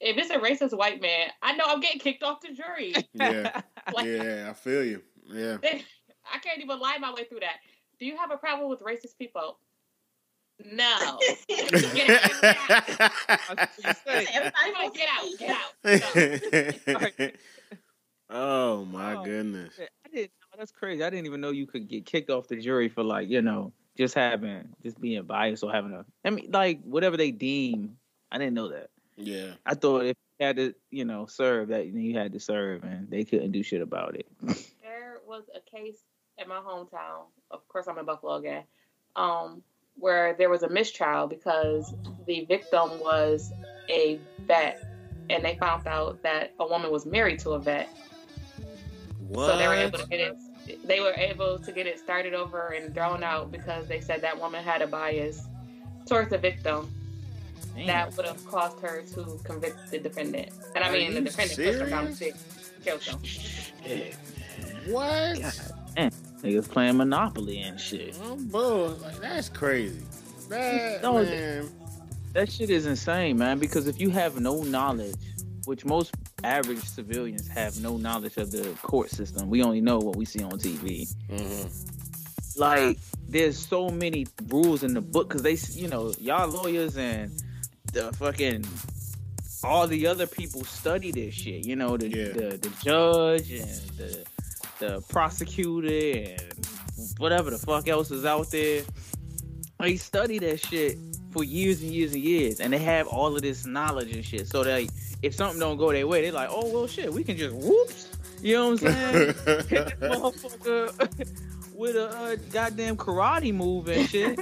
[0.00, 2.94] if it's a racist white man, I know I'm getting kicked off the jury.
[3.14, 3.62] Yeah.
[3.94, 5.02] Like, Yeah, I feel you.
[5.26, 5.56] Yeah.
[6.32, 7.56] I can't even lie my way through that.
[7.98, 9.58] Do you have a problem with racist people?
[10.70, 11.18] No.
[11.48, 12.10] Get out, get
[12.70, 13.56] out.
[13.56, 14.24] That's what you say.
[14.94, 17.32] Get out, get out.
[18.34, 19.24] Oh my Oh.
[19.24, 19.78] goodness.
[19.78, 20.30] I didn't.
[20.52, 20.58] know.
[20.58, 21.04] That's crazy.
[21.04, 23.72] I didn't even know you could get kicked off the jury for like you know
[23.96, 26.04] just having just being biased or having a.
[26.24, 27.96] I mean, like whatever they deem.
[28.30, 28.88] I didn't know that.
[29.16, 29.52] Yeah.
[29.66, 33.10] I thought if you had to, you know, serve that you had to serve, and
[33.10, 34.26] they couldn't do shit about it.
[34.82, 35.98] There was a case
[36.38, 37.24] in my hometown.
[37.50, 38.64] Of course, I'm in Buffalo again.
[39.16, 39.62] Um,
[39.96, 41.94] where there was a mistrial because
[42.26, 43.52] the victim was
[43.88, 44.82] a vet,
[45.30, 47.88] and they found out that a woman was married to a vet.
[49.28, 49.50] What?
[49.52, 50.36] So they were able to get it.
[50.86, 54.38] They were able to get it started over and thrown out because they said that
[54.38, 55.42] woman had a bias
[56.06, 56.90] towards the victim
[57.86, 60.50] that would have caused her to convict the defendant.
[60.74, 62.40] And I Are mean, the you defendant pushed her down the serious?
[62.40, 63.02] stick, killed
[64.86, 65.38] what?
[65.96, 66.10] man.
[66.10, 66.31] Mm.
[66.42, 68.18] Niggas playing Monopoly and shit.
[68.22, 68.88] Oh, bull.
[69.02, 70.02] Like, that's crazy.
[70.48, 71.68] That, No, man.
[72.32, 73.58] That shit is insane, man.
[73.58, 75.14] Because if you have no knowledge,
[75.66, 80.16] which most average civilians have no knowledge of the court system, we only know what
[80.16, 81.06] we see on TV.
[81.30, 82.58] Mhm.
[82.58, 87.30] Like, there's so many rules in the book because they, you know, y'all lawyers and
[87.92, 88.64] the fucking
[89.64, 91.64] all the other people study this shit.
[91.64, 92.32] You know, the Yeah.
[92.32, 94.24] the, the judge and the
[94.82, 96.66] the prosecutor and
[97.18, 98.82] whatever the fuck else is out there.
[99.78, 100.98] They study that shit
[101.30, 104.48] for years and years and years, and they have all of this knowledge and shit.
[104.48, 104.90] So like,
[105.22, 108.08] if something don't go their way, they're like, oh well, shit, we can just whoops,
[108.42, 109.26] you know what I'm saying?
[109.68, 114.40] Hit this motherfucker with a uh, goddamn karate move and shit.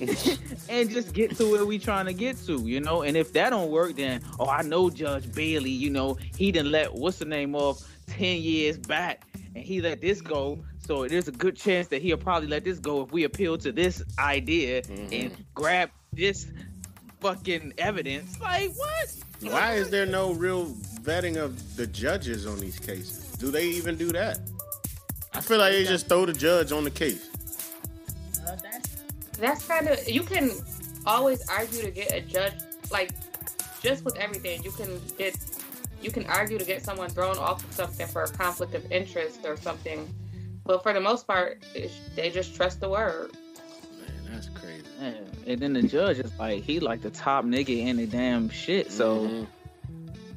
[0.68, 3.02] and just get to where we trying to get to, you know.
[3.02, 6.70] And if that don't work, then oh, I know Judge Bailey, you know, he didn't
[6.70, 10.58] let what's the name of 10 years back and he let this go.
[10.78, 13.72] So there's a good chance that he'll probably let this go if we appeal to
[13.72, 15.12] this idea mm-hmm.
[15.12, 16.50] and grab this
[17.20, 18.40] fucking evidence.
[18.40, 19.14] Like, what?
[19.40, 20.66] Why is there no real
[21.02, 23.30] vetting of the judges on these cases?
[23.38, 24.40] Do they even do that?
[25.34, 27.28] I feel like they just throw the judge on the case.
[29.38, 30.50] That's kind of, you can
[31.06, 32.54] always argue to get a judge,
[32.90, 33.10] like,
[33.80, 34.64] just with everything.
[34.64, 35.36] You can get
[36.02, 39.40] you can argue to get someone thrown off of something for a conflict of interest
[39.44, 40.12] or something
[40.64, 41.64] but for the most part
[42.14, 43.30] they just trust the word
[44.00, 44.82] Man, that's crazy.
[45.00, 45.12] Yeah.
[45.46, 48.92] And then the judge is like, he like the top nigga in the damn shit.
[48.92, 49.46] So Mhm.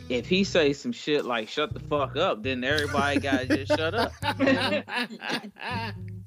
[0.09, 3.93] if he say some shit like "shut the fuck up," then everybody gotta just shut
[3.93, 4.13] up.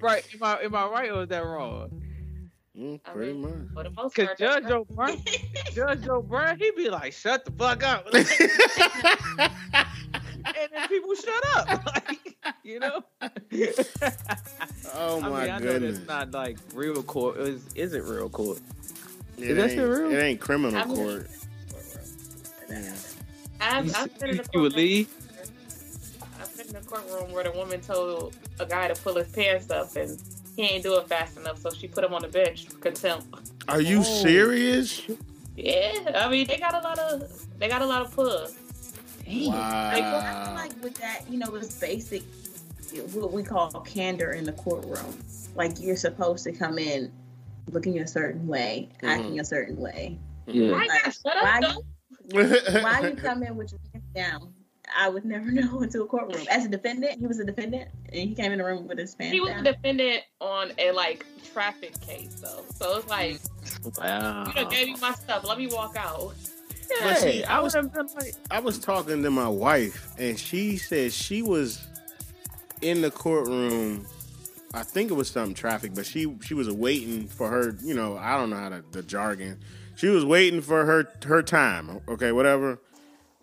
[0.01, 0.23] Right?
[0.35, 1.91] Am I am I right or is that wrong?
[2.79, 3.53] Mm, I pretty mean, much.
[3.75, 4.87] for the most Cause part Judge that's Joe
[5.75, 8.21] Judge Joe Brown, he be like, "Shut the fuck up," and
[10.73, 11.85] then people shut up.
[11.87, 13.03] Like, you know.
[14.95, 15.99] oh I my mean, I know goodness.
[15.99, 17.37] that's not like real court.
[17.39, 18.59] Is is it real court?
[19.39, 20.11] it, that ain't, real?
[20.13, 21.29] it ain't criminal I mean- court.
[22.69, 23.15] that.
[23.61, 24.87] I've, You I've been in the you would courtroom.
[24.87, 25.09] leave?
[26.41, 29.71] I've been in the courtroom where the woman told a guy to pull his pants
[29.71, 30.21] up and
[30.57, 33.27] he ain't do it fast enough, so she put him on the bench contempt.
[33.69, 34.03] Are you Oh.
[34.03, 35.03] serious?
[35.57, 38.55] Yeah, I mean they got a lot of they got a lot of puss.
[39.25, 39.47] Dang.
[39.47, 39.53] Like,
[40.03, 40.55] well, I feel Wow.
[40.55, 42.23] like with that, you know, it's basic,
[43.15, 45.17] what we call candor in the courtroom.
[45.55, 47.11] Like you're supposed to come in
[47.71, 49.09] looking a certain way, Mhm.
[49.09, 50.19] acting a certain way.
[50.47, 50.75] Yeah.
[50.75, 51.83] I got shut Why up you-
[52.83, 54.53] Why you come in with your pants down?
[54.97, 56.47] I would never know into a courtroom.
[56.51, 59.15] As a defendant, he was a defendant, and he came in the room with his
[59.15, 59.67] pants He was down.
[59.67, 63.41] a defendant on a like traffic case though, so it's like
[63.99, 64.47] Wow.
[64.47, 65.45] you done gave me my stuff.
[65.47, 66.35] Let me walk out.
[67.03, 71.43] But see, I was- like, I was talking to my wife, and she said she
[71.43, 71.87] was
[72.83, 74.07] in the courtroom.
[74.75, 77.77] I think it was something traffic, but she she was waiting for her.
[77.83, 79.59] You know, I don't know how to the jargon.
[79.97, 82.01] She was waiting for her her time.
[82.09, 82.79] Okay, whatever,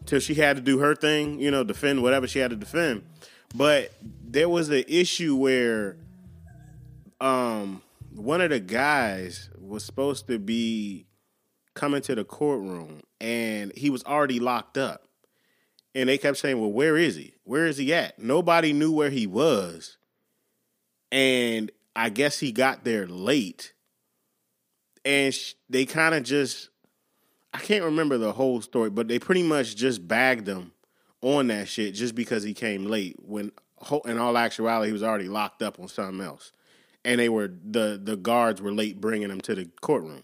[0.06, 1.40] till she had to do her thing.
[1.40, 3.04] You know, defend whatever she had to defend.
[3.56, 3.92] But
[4.24, 5.98] there was an issue where,
[7.20, 7.82] um,
[8.14, 11.06] one of the guys was supposed to be
[11.74, 15.08] coming to the courtroom and he was already locked up.
[15.94, 17.36] And they kept saying, Well, where is he?
[17.44, 18.18] Where is he at?
[18.20, 19.98] Nobody knew where he was.
[21.12, 23.74] And I guess he got there late.
[25.04, 25.36] And
[25.70, 26.70] they kind of just,
[27.54, 30.72] I can't remember the whole story, but they pretty much just bagged him
[31.22, 33.18] on that shit just because he came late.
[33.20, 33.52] When
[34.06, 36.52] in all actuality, he was already locked up on something else.
[37.04, 40.24] And they were, the, the guards were late bringing him to the courtroom.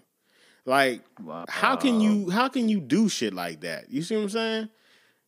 [0.68, 1.02] Like,
[1.48, 3.90] how can you how can you do shit like that?
[3.90, 4.70] You see what I'm saying?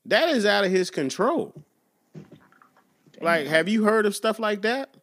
[0.05, 1.53] That is out of his control.
[3.21, 4.97] Like, have you heard of stuff like that?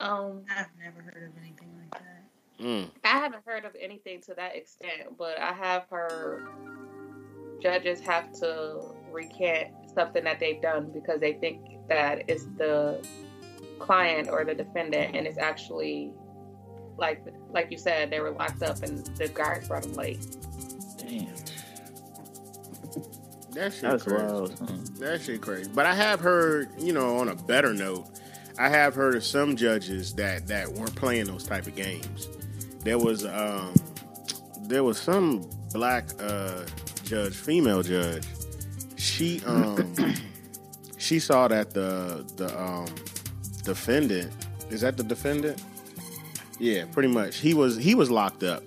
[0.00, 1.53] Um, I've never heard of anything like that.
[2.60, 2.88] Mm.
[3.02, 6.46] I haven't heard of anything to that extent, but I have heard
[7.60, 13.04] judges have to recant something that they've done because they think that it's the
[13.78, 16.12] client or the defendant, and it's actually
[16.96, 20.36] like like you said, they were locked up and the guards brought them late.
[20.98, 21.26] Damn.
[23.52, 24.24] That shit That's crazy.
[24.24, 24.56] wild.
[24.98, 25.70] That shit crazy.
[25.72, 28.06] But I have heard, you know, on a better note,
[28.58, 32.28] I have heard of some judges that that weren't playing those type of games.
[32.84, 33.74] There was um
[34.60, 36.64] there was some black uh
[37.04, 38.24] judge, female judge.
[38.96, 39.94] She um
[40.98, 42.86] she saw that the the um
[43.64, 44.30] defendant
[44.70, 45.62] is that the defendant?
[46.58, 47.38] Yeah, pretty much.
[47.38, 48.62] He was he was locked up,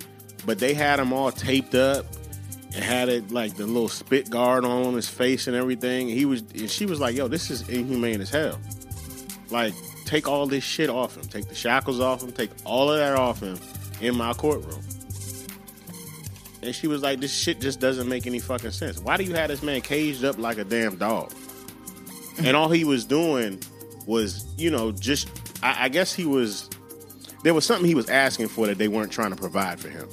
[0.45, 2.05] but they had him all taped up
[2.73, 6.07] and had it like the little spit guard on his face and everything.
[6.07, 8.59] He was and she was like, "Yo, this is inhumane as hell.
[9.49, 9.73] Like,
[10.05, 11.23] take all this shit off him.
[11.23, 12.31] Take the shackles off him.
[12.31, 13.57] Take all of that off him
[14.01, 14.81] in my courtroom."
[16.61, 18.99] And she was like, "This shit just doesn't make any fucking sense.
[18.99, 21.31] Why do you have this man caged up like a damn dog?"
[22.39, 23.61] and all he was doing
[24.05, 25.29] was, you know, just
[25.63, 26.69] I, I guess he was
[27.43, 30.07] there was something he was asking for that they weren't trying to provide for him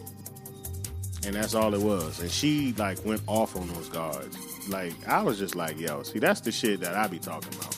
[1.24, 2.20] and that's all it was.
[2.20, 4.36] And she like went off on those guards.
[4.68, 7.76] Like I was just like, yo, see, that's the shit that I be talking about.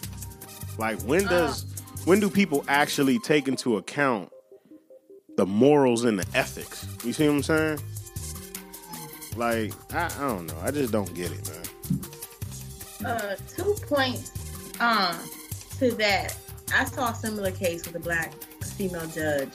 [0.79, 1.31] Like when uh.
[1.31, 1.67] does
[2.05, 4.31] when do people actually take into account
[5.37, 6.87] the morals and the ethics?
[7.05, 7.79] You see what I'm saying?
[9.37, 10.57] Like I, I don't know.
[10.63, 12.01] I just don't get it, man.
[13.05, 14.33] Uh, two points
[14.81, 15.17] um,
[15.79, 16.37] to that.
[16.75, 18.33] I saw a similar case with a black
[18.65, 19.53] female judge,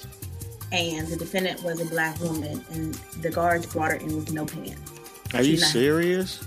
[0.71, 4.45] and the defendant was a black woman, and the guards brought her in with no
[4.45, 4.79] pants.
[5.33, 6.43] Are you serious?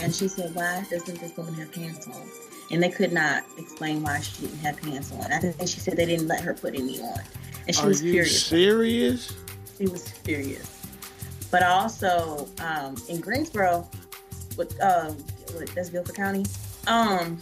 [0.00, 2.28] And she said, Why doesn't this woman have pants on?
[2.70, 5.30] And they could not explain why she didn't have pants on.
[5.30, 7.20] I think she said they didn't let her put any on.
[7.66, 8.46] And she Are was you furious.
[8.46, 9.36] serious?
[9.78, 10.86] She was furious.
[11.50, 13.88] But also um, in Greensboro,
[14.56, 15.16] with um,
[15.54, 16.44] with that's Guilford County,
[16.86, 17.38] um,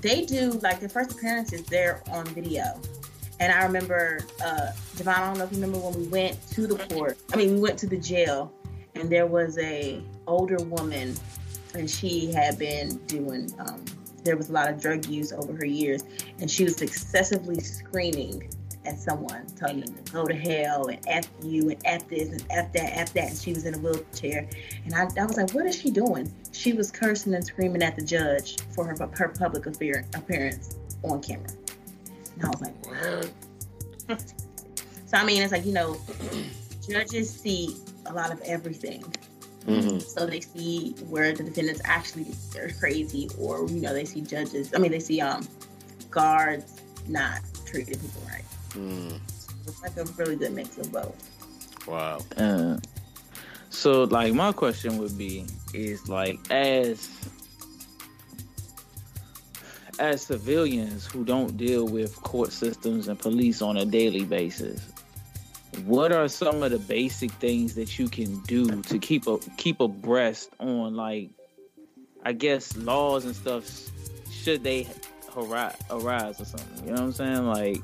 [0.00, 2.80] they do like their first appearances there on video.
[3.38, 6.66] And I remember, uh, Javon, I don't know if you remember when we went to
[6.66, 7.18] the court.
[7.32, 8.52] I mean, we went to the jail,
[8.94, 11.14] and there was a older woman,
[11.74, 13.52] and she had been doing.
[13.58, 13.84] Um,
[14.24, 16.02] there was a lot of drug use over her years,
[16.40, 18.50] and she was excessively screaming
[18.86, 22.44] at someone, telling them to go to hell and f you and f this and
[22.50, 23.30] f that, f that.
[23.30, 24.48] And she was in a wheelchair,
[24.84, 26.32] and I, I was like, what is she doing?
[26.52, 31.22] She was cursing and screaming at the judge for her her public appear- appearance on
[31.22, 31.50] camera.
[32.36, 32.86] And I was like,
[34.06, 34.32] What?
[35.06, 35.96] so I mean, it's like you know,
[36.88, 39.04] judges see a lot of everything.
[39.66, 40.00] Mhm.
[40.00, 44.72] So they see where the defendants actually are crazy, or you know, they see judges.
[44.74, 45.46] I mean, they see um
[46.10, 48.44] guards not treating people right.
[48.76, 49.18] Mm.
[49.66, 51.86] It's like a really good mix of both.
[51.88, 52.20] Wow.
[52.36, 52.78] Uh,
[53.70, 57.10] So like my question would be is like as
[59.98, 64.92] as civilians who don't deal with court systems and police on a daily basis,
[65.84, 69.80] what are some of the basic things that you can do to keep a keep
[69.80, 71.30] abreast on like
[72.24, 73.70] I guess laws and stuff
[74.30, 74.86] should they
[75.36, 76.86] arise, arise or something.
[76.86, 77.46] You know what I'm saying?
[77.46, 77.82] Like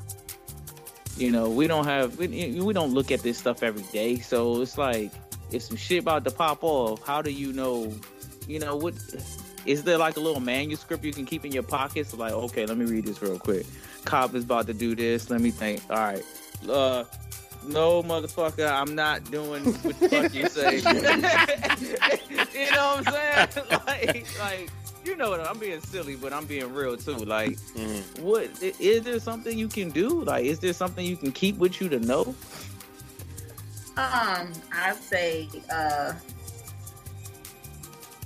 [1.16, 4.61] you know, we don't have we, we don't look at this stuff every day, so
[4.62, 5.11] it's like
[5.53, 7.92] if some shit about to pop off, how do you know?
[8.48, 8.94] You know what?
[9.64, 12.12] Is there like a little manuscript you can keep in your pockets?
[12.14, 13.66] Like, okay, let me read this real quick.
[14.05, 15.31] Cop is about to do this.
[15.31, 15.83] Let me think.
[15.88, 16.25] All right.
[16.68, 17.05] Uh,
[17.66, 20.77] no, motherfucker, I'm not doing what the fuck you say.
[22.59, 23.66] you know what I'm saying?
[23.87, 24.70] like, like
[25.05, 27.17] you know what I'm being silly, but I'm being real too.
[27.17, 28.23] Like, mm-hmm.
[28.23, 30.23] what is there something you can do?
[30.23, 32.35] Like, is there something you can keep with you to know?
[33.97, 36.15] Um, I'd say uh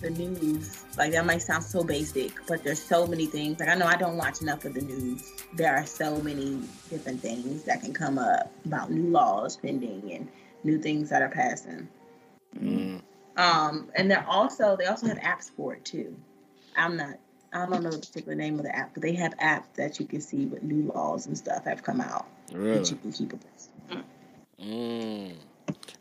[0.01, 0.85] the news.
[0.97, 3.61] Like that might sound so basic, but there's so many things.
[3.61, 5.33] Like I know I don't watch enough of the news.
[5.55, 10.29] There are so many different things that can come up about new laws pending and
[10.65, 11.89] new things that are passing.
[12.59, 13.03] Mm.
[13.37, 16.17] Um, and they're also they also have apps for it too.
[16.77, 17.19] I'm not
[17.53, 20.07] I don't know the particular name of the app, but they have apps that you
[20.07, 22.79] can see what new laws and stuff have come out really?
[22.79, 23.71] that you can keep abreast.
[24.61, 25.35] Mm.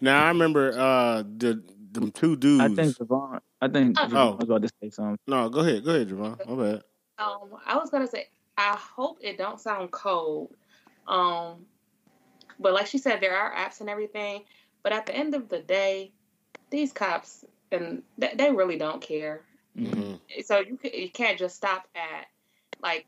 [0.02, 1.62] Now I remember uh the
[1.96, 2.62] them two dudes.
[2.62, 3.40] I think Javon.
[3.62, 4.18] I think uh-huh.
[4.18, 4.32] oh.
[4.34, 5.18] I was about to say something.
[5.28, 6.46] No, go ahead, go ahead, Javon.
[6.48, 6.84] My bad.
[7.18, 10.54] Um, I was gonna say I hope it don't sound cold.
[11.08, 11.66] Um,
[12.60, 14.44] but like she said, there are apps and everything.
[14.84, 16.12] But at the end of the day,
[16.70, 19.42] these cops and they, they really don't care.
[19.78, 20.42] Mm-hmm.
[20.44, 22.28] So you you can't just stop at
[22.82, 23.06] like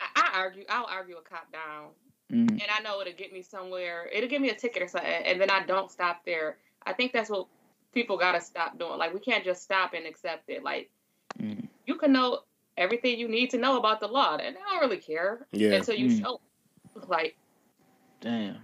[0.00, 0.64] I, I argue.
[0.68, 1.90] I'll argue a cop down
[2.32, 2.50] Mm.
[2.50, 4.08] And I know it'll get me somewhere.
[4.12, 6.56] It'll give me a ticket or something, and then I don't stop there.
[6.84, 7.46] I think that's what
[7.94, 8.98] people gotta stop doing.
[8.98, 10.64] Like we can't just stop and accept it.
[10.64, 10.90] Like
[11.40, 11.68] mm.
[11.86, 12.40] you can know
[12.76, 15.74] everything you need to know about the law, and I don't really care yeah.
[15.74, 16.22] until you mm.
[16.22, 16.40] show.
[17.08, 17.36] Like,
[18.22, 18.56] damn.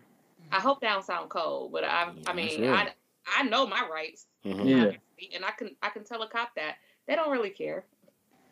[0.50, 2.88] I hope that don't sound cold, but I, yeah, I mean, I,
[3.26, 4.24] I know my rights.
[4.42, 4.96] Mm-hmm.
[5.30, 5.36] Yeah.
[5.36, 7.84] And I can, I can tell a cop that they don't really care.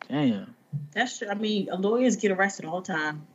[0.09, 0.55] Damn.
[0.93, 1.27] That's true.
[1.29, 3.27] I mean, lawyers get arrested all the time.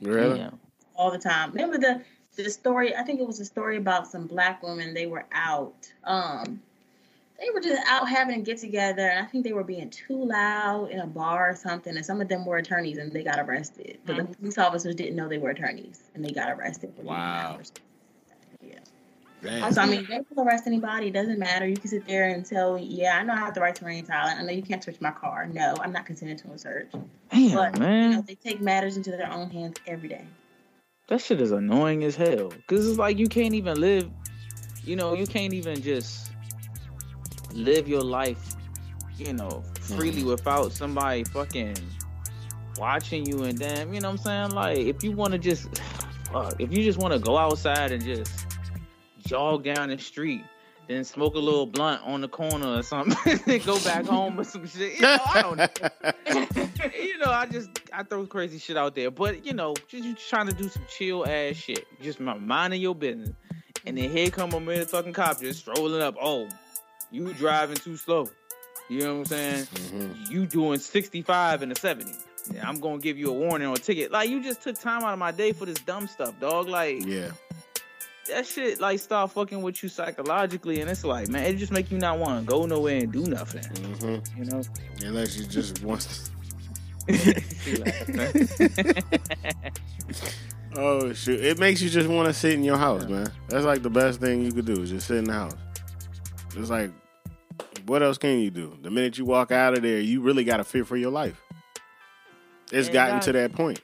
[0.00, 0.38] Really?
[0.38, 0.58] Damn
[0.96, 1.52] all the time.
[1.52, 2.02] Remember the
[2.36, 2.94] the story?
[2.96, 4.94] I think it was a story about some black women.
[4.94, 5.88] They were out.
[6.02, 6.60] Um,
[7.38, 10.24] they were just out having a get together, and I think they were being too
[10.24, 11.96] loud in a bar or something.
[11.96, 13.98] And some of them were attorneys, and they got arrested.
[14.04, 14.30] But mm-hmm.
[14.32, 16.92] the police officers didn't know they were attorneys, and they got arrested.
[17.02, 17.58] wow.
[19.44, 19.60] Yeah.
[19.60, 19.72] Damn.
[19.72, 21.08] So I mean, they can arrest anybody.
[21.08, 21.66] It doesn't matter.
[21.66, 24.06] You can sit there and tell, yeah, I know I have the right to remain
[24.06, 24.40] silent.
[24.40, 25.46] I know you can't search my car.
[25.46, 26.90] No, I'm not consenting to a search.
[27.30, 28.10] Damn, but, man.
[28.10, 30.24] You know, they take matters into their own hands every day.
[31.08, 32.50] That shit is annoying as hell.
[32.66, 34.10] Cause it's like you can't even live,
[34.84, 36.32] you know, you can't even just
[37.52, 38.54] live your life,
[39.18, 40.28] you know, freely mm.
[40.28, 41.76] without somebody fucking
[42.78, 44.50] watching you and damn, you know what I'm saying?
[44.52, 45.68] Like if you wanna just
[46.32, 48.43] fuck, if you just wanna go outside and just
[49.26, 50.44] jog down the street
[50.88, 54.44] then smoke a little blunt on the corner or something, then go back home or
[54.44, 54.96] some shit.
[54.96, 56.90] You know, I don't know.
[56.98, 60.14] you know, I just I throw crazy shit out there, but you know, just you
[60.14, 63.30] trying to do some chill ass shit, just minding your business,
[63.86, 66.16] and then here come a motherfucking cop just strolling up.
[66.20, 66.48] Oh,
[67.10, 68.28] you driving too slow.
[68.90, 69.64] You know what I'm saying?
[69.64, 70.32] Mm-hmm.
[70.32, 72.12] You doing 65 and a 70.
[72.52, 74.12] Yeah, I'm gonna give you a warning or a ticket.
[74.12, 76.68] Like you just took time out of my day for this dumb stuff, dog.
[76.68, 77.30] Like yeah
[78.28, 81.90] that shit like start fucking with you psychologically, and it's like, man, it just make
[81.90, 83.62] you not want to go nowhere and do nothing.
[83.62, 84.42] Mm-hmm.
[84.42, 84.62] You know,
[85.04, 86.00] unless you just want.
[86.00, 86.08] To...
[90.76, 91.44] oh shoot!
[91.44, 93.16] It makes you just want to sit in your house, yeah.
[93.16, 93.32] man.
[93.48, 95.54] That's like the best thing you could do is just sit in the house.
[96.56, 96.92] It's like,
[97.86, 98.76] what else can you do?
[98.82, 101.40] The minute you walk out of there, you really got to fear for your life.
[102.72, 103.80] It's and gotten to that point.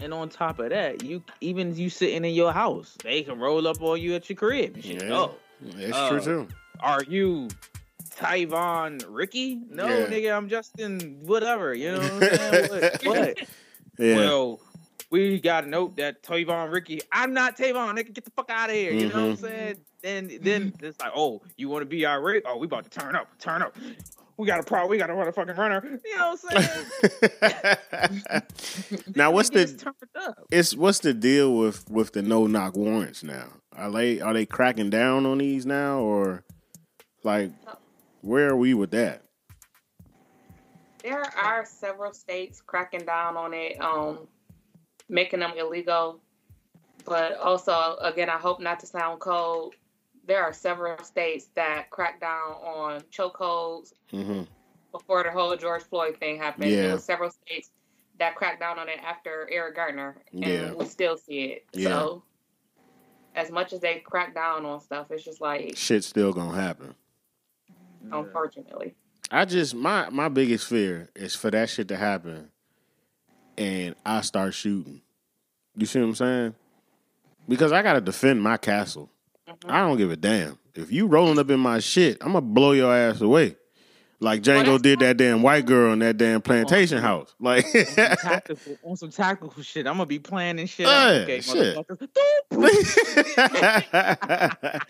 [0.00, 3.66] And on top of that, you even you sitting in your house, they can roll
[3.66, 4.76] up on you at your crib.
[4.76, 5.34] You yeah, oh,
[5.76, 6.48] it's uh, true too.
[6.80, 7.48] Are you
[8.14, 9.60] Tyvon Ricky?
[9.70, 10.06] No, yeah.
[10.06, 11.18] nigga, I'm Justin.
[11.22, 11.74] Whatever.
[11.74, 12.68] You know what I'm saying?
[12.70, 13.04] what?
[13.04, 13.38] what?
[13.98, 14.16] Yeah.
[14.16, 14.60] Well,
[15.10, 17.00] we got a note that Tavon Ricky.
[17.10, 17.98] I'm not Tavon.
[17.98, 18.92] Nigga, get the fuck out of here.
[18.92, 19.18] You mm-hmm.
[19.18, 19.46] know what I'm mm-hmm.
[19.46, 19.76] saying?
[20.00, 22.44] Then then it's like, oh, you want to be our Rick?
[22.46, 23.76] Oh, we about to turn up, turn up
[24.38, 24.88] we got a problem.
[24.90, 25.82] We got to run a fucking runner.
[26.04, 26.62] You know what I'm
[28.30, 28.42] saying?
[29.16, 29.92] now, what's the
[30.50, 33.48] it's what's the deal with with the no knock warrants now?
[33.76, 36.44] Are they are they cracking down on these now, or
[37.24, 37.50] like
[38.22, 39.22] where are we with that?
[41.02, 44.28] There are several states cracking down on it, um,
[45.08, 46.20] making them illegal.
[47.04, 49.74] But also, again, I hope not to sound cold.
[50.28, 54.42] There are several states that crack down on chokeholds hmm
[54.92, 56.70] before the whole George Floyd thing happened.
[56.70, 56.82] Yeah.
[56.82, 57.70] There was several states
[58.18, 60.72] that cracked down on it after Eric Garner, and Yeah.
[60.72, 61.66] we still see it.
[61.74, 61.88] Yeah.
[61.88, 62.22] So,
[63.34, 66.94] as much as they crack down on stuff, it's just like, Shit's still gonna happen.
[68.10, 68.94] unfortunately.
[69.30, 72.50] I just my my biggest fear is for that shit to happen,
[73.58, 75.02] and I start shooting.
[75.76, 76.54] You see what I'm saying?
[77.46, 79.10] Because I gotta defend my castle.
[79.66, 82.18] I don't give a damn if you rolling up in my shit.
[82.20, 83.56] I'm gonna blow your ass away,
[84.20, 87.34] like Django that's did that damn white girl in that damn plantation house.
[87.40, 89.86] Like, on, some tactical, on some tactical shit.
[89.86, 90.86] I'm gonna be planning shit.
[90.86, 91.76] Yeah, okay, shit.
[91.76, 92.08] motherfuckers.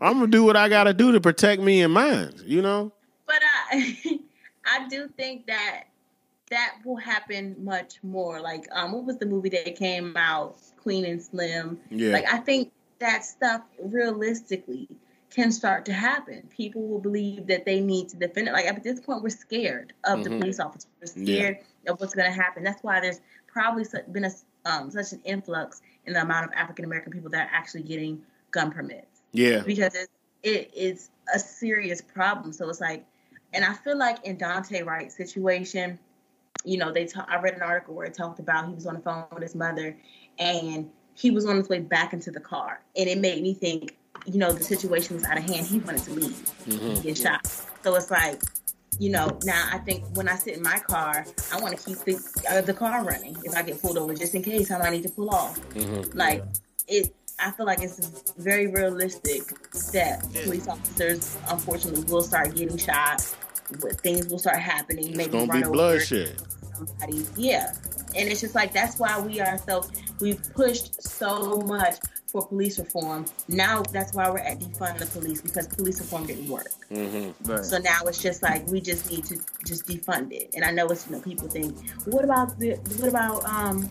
[0.00, 2.32] I'm gonna do what I gotta do to protect me and mine.
[2.44, 2.92] You know?
[3.26, 3.40] But
[3.70, 4.20] I,
[4.66, 5.84] I do think that
[6.50, 8.40] that will happen much more.
[8.40, 11.78] Like, um, what was the movie that came out, Queen and Slim?
[11.90, 12.12] Yeah.
[12.12, 14.88] Like, I think that stuff realistically
[15.30, 16.48] can start to happen.
[16.56, 18.52] People will believe that they need to defend it.
[18.52, 20.40] Like at this point, we're scared of the Mhm.
[20.40, 20.88] police officers.
[21.00, 21.36] We're Yeah.
[21.36, 22.64] scared of what's going to happen.
[22.64, 24.32] That's why there's probably been a,
[24.64, 28.24] um, such an influx in the amount of African American people that are actually getting
[28.50, 29.60] gun permits yeah.
[29.60, 30.08] because it,
[30.42, 32.52] it is a serious problem.
[32.52, 33.04] So it's like,
[33.52, 35.98] and I feel like in Daunte Wright's situation,
[36.64, 38.94] you know, they ta- I read an article where it talked about he was on
[38.94, 39.96] the phone with his mother,
[40.38, 43.96] and he was on his way back into the car, and it made me think,
[44.26, 45.66] you know, the situation was out of hand.
[45.66, 46.96] He wanted to leave, Mhm.
[46.96, 47.46] he get shot.
[47.82, 48.40] So it's like.
[49.00, 51.98] You know, now I think when I sit in my car, I want to keep
[51.98, 52.16] the,
[52.50, 55.04] uh, the car running if I get pulled over, just in case I might need
[55.04, 56.16] to pull off Mhm.
[56.16, 56.42] like
[56.88, 58.00] it i feel like it's
[58.38, 59.42] very realistic
[59.92, 63.24] that police officers unfortunately will start getting shot
[63.80, 66.36] but things will start happening It's maybe gonna run be over bloodshed.
[66.76, 67.72] somebody yeah
[68.18, 69.90] and it's just like that's why we ourselves
[70.20, 71.96] we've pushed so much
[72.30, 76.48] for police reform now that's why we're at defund the police because police reform didn't
[76.48, 77.50] work Mm-hmm.
[77.50, 77.64] Right.
[77.64, 80.54] so now it's just like we just need to just defund it.
[80.54, 83.82] And I know it's you know people think, well, what about the what about um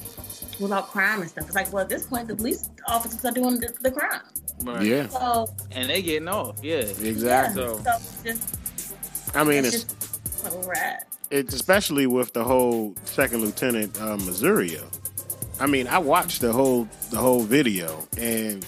[0.58, 1.46] what about crime and stuff?
[1.46, 4.22] It's like well at this point the police officers are doing the, the crime.
[4.64, 4.82] Right.
[4.84, 5.08] Yeah.
[5.10, 6.58] So And they getting off.
[6.64, 6.78] Yeah.
[6.78, 7.28] Exactly.
[7.28, 11.06] yeah, So- so just I mean, it's it's just where we're at.
[11.32, 14.78] It's especially with the whole second lieutenant uh, Missouri.
[15.60, 18.66] I mean, I watched the whole the whole video, and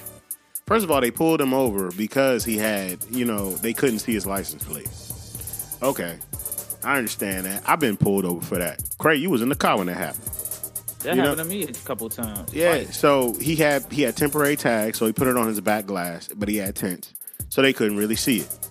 [0.65, 4.13] first of all, they pulled him over because he had, you know, they couldn't see
[4.13, 4.89] his license plate.
[5.81, 6.17] Okay,
[6.83, 7.63] I understand that.
[7.67, 8.81] I've been pulled over for that.
[8.97, 10.23] Craig, you was in the car when that happened.
[11.03, 12.53] That You know- happened to me a couple times.
[12.53, 15.61] Yeah, Like, so he had he had temporary tags, so he put it on his
[15.61, 17.13] back glass, but he had tints,
[17.49, 18.68] so they couldn't really see it.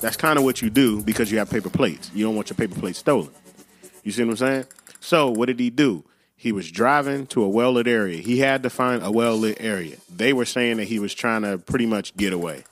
[0.00, 2.10] That's kind of what you do because you have paper plates.
[2.14, 3.30] You don't want your paper plates stolen.
[4.02, 4.64] You see what I'm saying?
[5.00, 6.04] So what did he do?
[6.36, 8.20] He was driving to a well lit area.
[8.20, 9.96] He had to find a well lit area.
[10.14, 12.64] They were saying that he was trying to pretty much get away,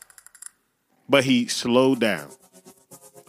[1.09, 2.29] but he slowed down.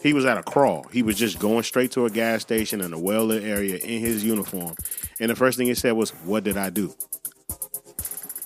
[0.02, 0.86] He was at a crawl.
[0.92, 4.00] He was just going straight to a gas station in a well lit area in
[4.00, 4.76] his uniform.
[5.18, 6.94] And the first thing he said was, What did I do?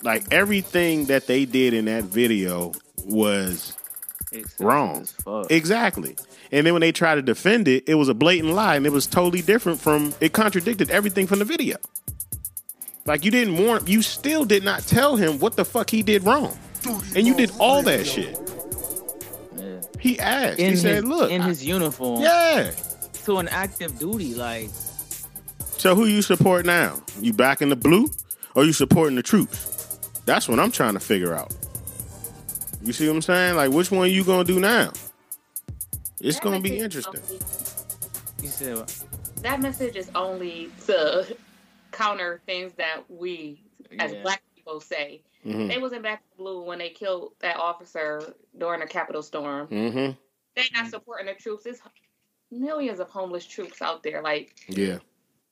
[0.01, 2.71] Like everything that they did in that video
[3.05, 3.77] was
[4.59, 5.07] Wrong.
[5.49, 6.15] exactly.
[6.51, 8.91] And then when they tried to defend it, it was a blatant lie and it
[8.91, 11.77] was totally different from it contradicted everything from the video.
[13.05, 16.23] Like you didn't warn you still did not tell him what the fuck he did
[16.23, 16.57] wrong.
[17.15, 18.37] And you did all that shit.
[19.57, 19.81] Yeah.
[19.99, 20.59] He asked.
[20.59, 22.71] In he said, "Look, in I- his uniform yeah.
[23.25, 24.69] to an active duty, like
[25.77, 27.01] So who you support now?
[27.19, 28.09] You back in the blue
[28.55, 29.99] or you supporting the troops?
[30.25, 31.53] That's what I'm trying to figure out.
[32.83, 33.55] You see what I'm saying?
[33.55, 34.91] Like which one you gonna do now?
[36.19, 37.15] It's That gonna be interesting.
[37.21, 37.39] only-
[38.41, 38.77] you said.
[38.77, 39.03] what?
[39.43, 41.35] That message is only to
[41.91, 43.63] counter things that we,
[43.99, 44.21] as Yeah.
[44.21, 45.21] black people, say.
[45.45, 45.67] Mm-hmm.
[45.67, 49.67] They wasn't back in blue when they killed that officer during the Capitol storm.
[49.67, 50.11] Mm-hmm.
[50.55, 51.63] They not supporting the troops.
[51.63, 51.81] There's
[52.51, 54.21] millions of homeless troops out there.
[54.21, 54.99] Like Yeah.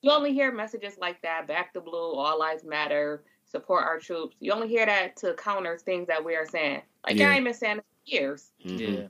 [0.01, 4.35] you only hear messages like that, back to blue, all lives matter, support our troops.
[4.39, 6.81] You only hear that to counter things that we are saying.
[7.05, 7.29] Like Yeah.
[7.29, 8.51] I ain't been saying this for years.
[8.63, 8.79] Mhm.
[8.79, 9.07] Yeah.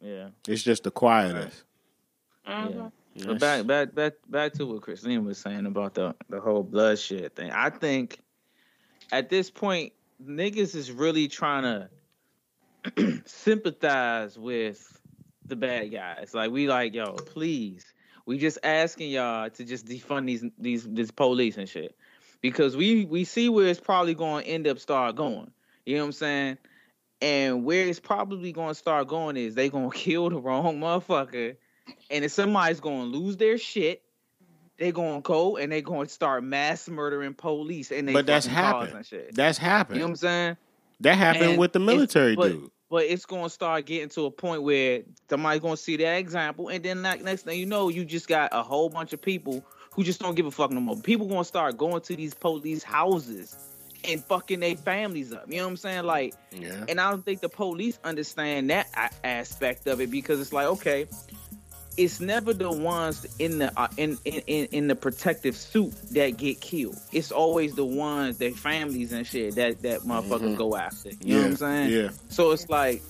[0.00, 0.28] Yeah.
[0.48, 1.64] It's just the quietness.
[2.46, 2.92] Mhm.
[3.14, 3.26] Yeah.
[3.26, 7.34] But back, back, back, back to what Christine was saying about the the whole bloodshed
[7.34, 7.50] thing.
[7.50, 8.20] I think
[9.12, 9.92] at this point,
[10.24, 11.88] niggas is really trying
[12.96, 15.00] to sympathize with
[15.46, 16.32] the bad guys.
[16.34, 17.84] Like we like, yo, please,
[18.26, 21.96] we just asking y'all to just defund these these this police and shit,
[22.40, 25.50] because we we see where it's probably going to end up start going.
[25.86, 26.58] You know what I'm saying?
[27.22, 30.78] And where it's probably going to start going is they going to kill the wrong
[30.80, 31.56] motherfucker
[32.10, 34.02] and if somebody's going to lose their shit,
[34.78, 38.26] they're going to go and they're going to start mass murdering police and they But
[38.26, 39.04] that's happened.
[39.04, 39.34] shit.
[39.34, 39.96] That's happened.
[39.96, 40.56] You know what I'm saying?
[41.00, 42.70] that happened and with the military but- dude.
[42.90, 46.84] but it's gonna start getting to a point where somebody's gonna see that example, and
[46.84, 50.04] then that, next thing you know, you just got a whole bunch of people who
[50.04, 50.96] just don't give a fuck no more.
[50.96, 53.56] People gonna start going to these police houses
[54.08, 55.44] and fucking their families up.
[55.48, 56.04] You know what I'm saying?
[56.04, 56.84] Like, Yeah.
[56.88, 58.88] and I don't think the police understand that
[59.24, 61.06] aspect of it because it's like, okay,
[61.96, 66.36] it's never the ones in the uh, in, in in in the protective suit that
[66.38, 66.96] get killed.
[67.12, 70.56] It's always the ones their families and shit that that motherfuckers Mhm.
[70.56, 71.10] go after.
[71.10, 71.34] You yeah.
[71.34, 71.90] know what I'm saying?
[71.92, 72.08] Yeah.
[72.30, 73.02] So it's like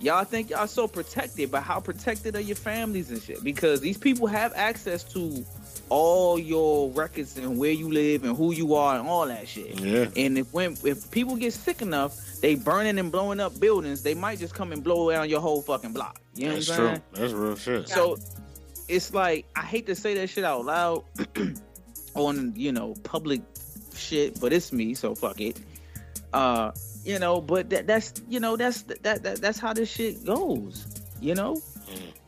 [0.00, 3.42] y'all think y'all so protected, but how protected are your families and shit?
[3.42, 5.42] Because these people have access to
[5.88, 9.78] all your records and where you live and who you are and all that shit.
[9.80, 10.08] Yeah.
[10.16, 14.14] And if when if people get sick enough, they burning and blowing up buildings, they
[14.14, 16.20] might just come and blow down your whole fucking block.
[16.34, 17.02] You know That's what I'm saying?
[17.12, 17.20] true.
[17.20, 17.88] That's real shit.
[17.88, 18.18] So
[18.88, 21.04] it's like I hate to say that shit out loud
[22.14, 23.42] on you know public
[23.94, 25.60] shit, but it's me, so fuck it.
[26.32, 26.72] Uh,
[27.04, 30.86] you know, but that that's you know that's that, that that's how this shit goes.
[31.20, 32.23] You know, at,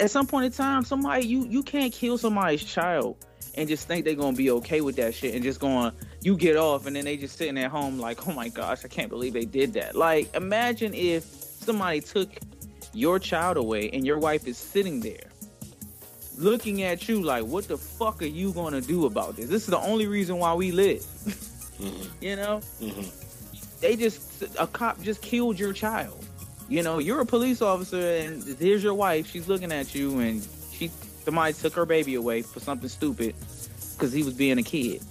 [0.00, 3.16] at some point in time, somebody you you can't kill somebody's child
[3.54, 5.92] and just think they're gonna be okay with that shit and just going
[6.22, 8.88] you get off and then they just sitting at home like oh my gosh I
[8.88, 9.96] can't believe they did that.
[9.96, 12.28] Like imagine if somebody took
[12.92, 15.28] your child away and your wife is sitting there
[16.38, 19.68] looking at you like what the fuck are you gonna do about this this is
[19.68, 21.00] the only reason why we live
[21.80, 22.06] Mhm.
[22.20, 23.80] you know Mhm.
[23.80, 26.24] they just a cop just killed your child
[26.70, 30.46] you know you're a police officer and here's your wife she's looking at you and
[30.72, 30.88] she
[31.24, 33.34] somebody took her baby away for something stupid
[33.92, 35.02] because he was being a kid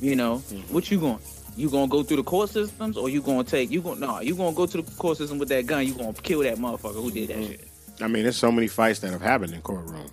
[0.00, 0.70] you know Mhm.
[0.70, 1.18] what you going
[1.56, 4.34] you gonna go through the court systems or you gonna take you gonna no you
[4.36, 7.10] gonna go to the court system with that gun you gonna kill that motherfucker who
[7.10, 7.48] did that Mhm.
[7.48, 7.68] shit
[7.98, 10.10] I mean, there's so many fights that have happened in courtrooms.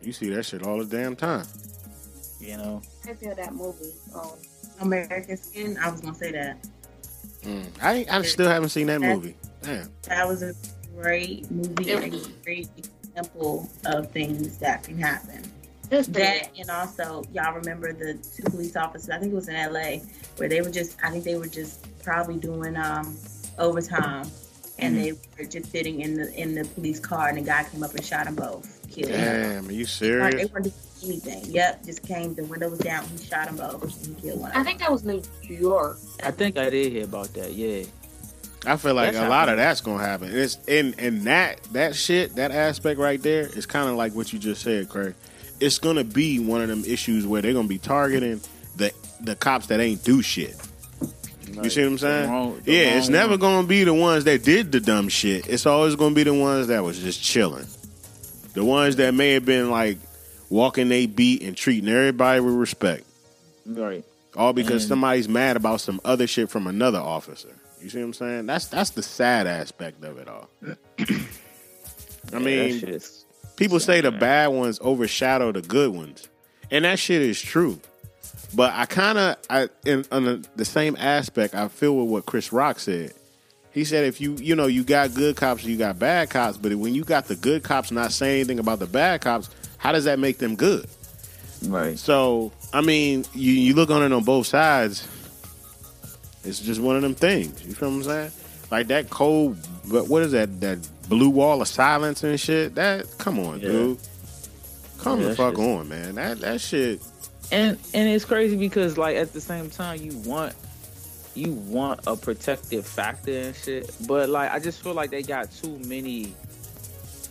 [0.00, 1.44] You see that shit all the damn time.
[2.40, 3.92] you know I feel that movie.
[4.14, 4.30] Um,
[4.80, 5.76] American Skin.
[5.76, 6.66] I was gonna say that.
[7.42, 7.66] Mm.
[7.82, 9.36] I I still haven't seen that movie.
[9.62, 9.88] Damn.
[10.02, 10.54] That was a
[10.96, 15.42] great movie and a great example of things that can happen.
[15.90, 19.54] just That and also y'all remember the two police officers, I think it was in
[19.56, 19.98] LA,
[20.36, 23.16] where they were just I think they were just probably doing um
[23.58, 24.26] overtime
[24.78, 25.02] and Mm-hmm.
[25.04, 27.94] they were just sitting in the in the police car and the guy came up
[27.94, 28.80] and shot them both.
[28.90, 29.62] Killed them.
[29.62, 30.34] Damn, are you Like, serious?
[30.34, 30.74] they weren't doing
[31.04, 31.44] anything.
[31.52, 34.52] Yep, just came, the window was down, he shot them both and he killed one.
[34.52, 35.98] I think that was New York.
[36.22, 37.84] i think i did hear about that yeah
[38.64, 40.30] I feel like That's a lot of that's gonna happen.
[40.32, 44.32] It's in and that that shit, that aspect right there is kind of like what
[44.32, 45.14] you just said, Craig.
[45.58, 48.40] It's gonna be one of them issues where they're gonna be targeting
[48.76, 50.54] the the cops that ain't do shit.
[51.60, 52.22] You see what I'm saying?
[52.22, 55.08] The wrong- the yeah, it's wrong never gonna be the ones that did the dumb
[55.08, 55.48] shit.
[55.48, 57.66] It's always gonna be the ones that was just chilling.
[58.54, 59.98] The ones that may have been like
[60.52, 63.04] walking they beat and treating everybody with respect.
[63.66, 64.04] right
[64.36, 67.48] All because And- somebody's mad about some other shit from another officer.
[67.80, 68.46] You see what I'm saying?
[68.46, 70.48] That's that's the sad aspect of it all.
[72.32, 73.00] I mean,
[73.56, 74.20] people say the man.
[74.20, 76.28] bad ones overshadow the good ones,
[76.70, 77.80] and that shit is true.
[78.54, 82.26] But I kind of, I in on the, the same aspect, I feel with what
[82.26, 83.14] Chris Rock said.
[83.72, 86.74] He said if you, you know, you got good cops, you got bad cops, but
[86.74, 89.48] when you got the good cops not saying anything about the bad cops,
[89.82, 90.86] how does that make them good?
[91.66, 95.06] right So, I mean, you, you look on it on both sides.
[96.44, 97.64] It's just one of them things.
[97.64, 98.30] You feel what I'm saying?
[98.70, 99.56] Like that cold,
[99.90, 100.60] but what is that?
[100.60, 100.78] That
[101.08, 102.74] blue wall of silence and shit.
[102.74, 103.68] That come on, Yeah.
[103.68, 103.98] dude.
[104.98, 106.14] Come Yeah, the fuck shit's- on, man.
[106.16, 107.00] That that shit.
[107.52, 110.54] and and it's crazy because like at the same time you want
[111.34, 115.50] you want a protective factor and shit but like i just feel like they got
[115.50, 116.34] too many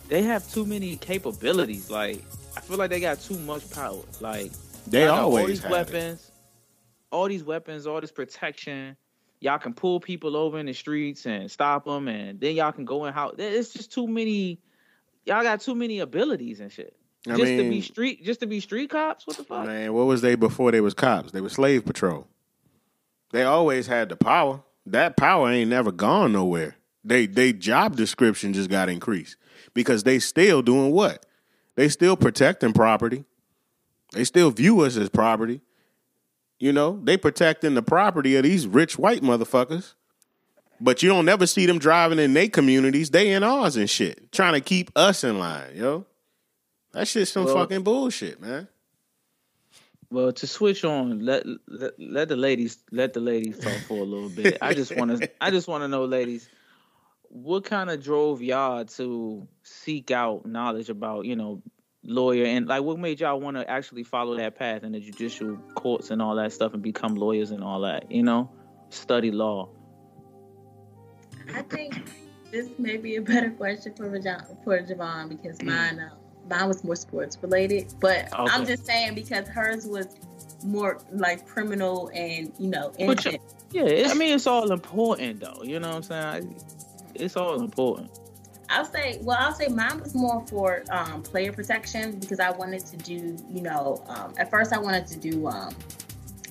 [0.08, 2.20] they have too many capabilities like
[2.56, 4.52] i feel like they got too much power like
[4.86, 5.74] They y'all all always these have it.
[5.74, 6.30] weapons
[7.10, 8.96] all these weapons all this protection
[9.40, 12.84] y'all can pull people over in the streets and stop them and then y'all can
[12.84, 14.58] go in house it's just too many
[15.26, 16.94] y'all got too many abilities and shit
[17.28, 20.06] I just to be street just to be street cops what the fuck man, what
[20.06, 21.30] was they before they was cops?
[21.30, 22.26] They were slave patrol.
[23.30, 24.60] They always had the power.
[24.86, 26.74] That power ain't never gone nowhere.
[27.04, 29.36] They they job description just got increased
[29.72, 31.24] because they still doing what?
[31.82, 33.24] They still protecting property.
[34.12, 35.62] They still view us as property.
[36.60, 39.94] You know, they protecting the property of these rich white motherfuckers.
[40.80, 43.10] But you don't never see them driving in their communities.
[43.10, 46.06] They in ours and shit, trying to keep us in line, yo.
[46.92, 48.68] That shit's some Well- fucking bullshit, man.
[50.08, 54.04] Well, to switch on, let, let let the ladies let the ladies talk for a
[54.04, 54.58] little bit.
[54.62, 56.48] I just want to I just want to know, ladies,
[57.32, 61.62] what kind of drove y'all to seek out knowledge about you know
[62.04, 65.56] lawyer and like what made y'all want to actually follow that path in the judicial
[65.74, 68.50] courts and all that stuff and become lawyers and all that, you know,
[68.90, 69.68] study law.
[71.54, 72.02] I think
[72.50, 75.66] this may be a better question for Javon, for Javon because Mm.
[75.66, 76.10] mine uh,
[76.50, 77.94] mine was more sports related.
[78.00, 80.08] But I'm just saying because hers was
[80.64, 83.40] more like criminal and you know innocent.
[83.70, 85.62] Yeah, I mean it's all important though.
[85.62, 86.24] You know what I'm saying?
[86.24, 86.81] I,
[87.14, 88.10] it's all important.
[88.68, 92.86] I'll say, well, I'll say mine was more for um, player protection because I wanted
[92.86, 95.74] to do, you know, um, at first I wanted to do um,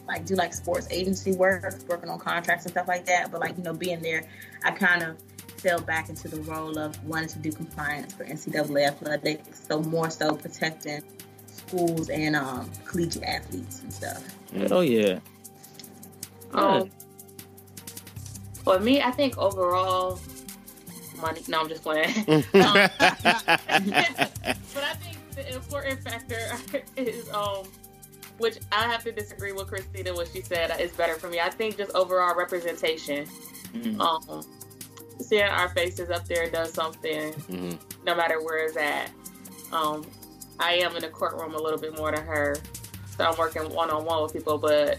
[0.07, 3.31] like do like sports agency work, working on contracts and stuff like that.
[3.31, 4.25] But like you know, being there,
[4.63, 5.17] I kind of
[5.57, 10.09] fell back into the role of wanting to do compliance for NCAA athletics, so more
[10.09, 11.01] so protecting
[11.47, 14.23] schools and um, collegiate athletes and stuff.
[14.69, 15.19] Oh yeah.
[16.53, 16.89] Um,
[18.63, 20.19] for me, I think overall,
[21.21, 21.41] money.
[21.47, 22.13] No, I'm just playing.
[22.51, 22.83] but
[23.73, 26.39] I think the important factor
[26.97, 27.65] is, um,
[28.37, 31.39] which I have to disagree with Christina what she said is better for me.
[31.39, 33.27] I think just overall representation.
[33.73, 33.99] Mhm.
[33.99, 34.43] Um,
[35.19, 37.79] seeing our faces up there does something, Mhm.
[38.05, 39.11] no matter where it's at.
[39.71, 40.05] Um,
[40.59, 42.55] I am in the courtroom a little bit more than her,
[43.17, 44.57] so I'm working one on one with people.
[44.57, 44.97] But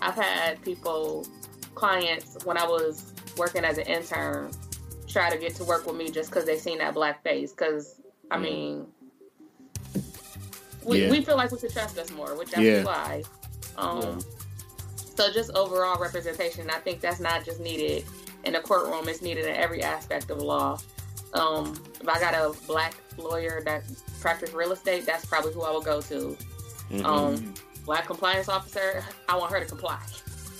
[0.00, 1.26] I've had people,
[1.74, 4.50] clients, when I was working as an intern,
[5.14, 7.52] try to get to work with me just because they seen that black face.
[7.52, 8.00] Because
[8.30, 8.42] I Mm.
[8.42, 8.86] mean,
[10.84, 11.10] we, Yeah.
[11.10, 12.84] we feel like we could trust us more, which that's Yeah.
[12.84, 13.22] why.
[13.76, 14.20] Um,
[15.16, 18.04] So just overall representation, I think that's not just needed
[18.42, 20.76] in the courtroom; it's needed in every aspect of law.
[21.34, 23.84] Um, if I got a black lawyer that
[24.20, 26.36] practice real estate, that's probably who I would go to.
[26.90, 27.04] Mhm.
[27.04, 27.54] Um,
[27.84, 30.00] black compliance officer, I want her to comply.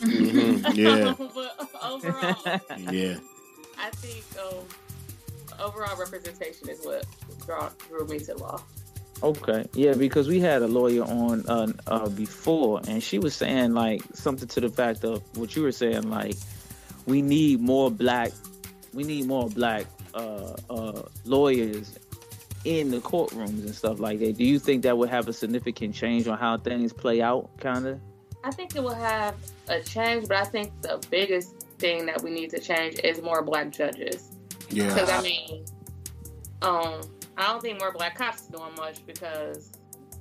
[0.02, 0.62] Mhm.
[0.76, 1.14] Yeah.
[1.34, 3.16] but overall, Yeah.
[3.84, 4.64] I think um,
[5.60, 7.04] overall representation is what
[7.44, 8.62] draw, drew me to law.
[9.22, 13.74] Okay, yeah, because we had a lawyer on uh, uh, before, and she was saying
[13.74, 16.34] like something to the fact of what you were saying, like
[17.04, 18.32] we need more black,
[18.94, 21.98] we need more black uh, uh, lawyers
[22.64, 24.38] in the courtrooms and stuff like that.
[24.38, 27.86] Do you think that would have a significant change on how things play out, kind
[27.86, 28.00] of?
[28.42, 29.34] I think it will have
[29.68, 33.42] a change, but I think the biggest thing that we need to change is more
[33.42, 34.30] black judges.
[34.70, 34.86] Yeah.
[34.86, 35.66] Because I mean,
[36.62, 37.02] um,
[37.36, 39.70] I don't think more black cops is doing much because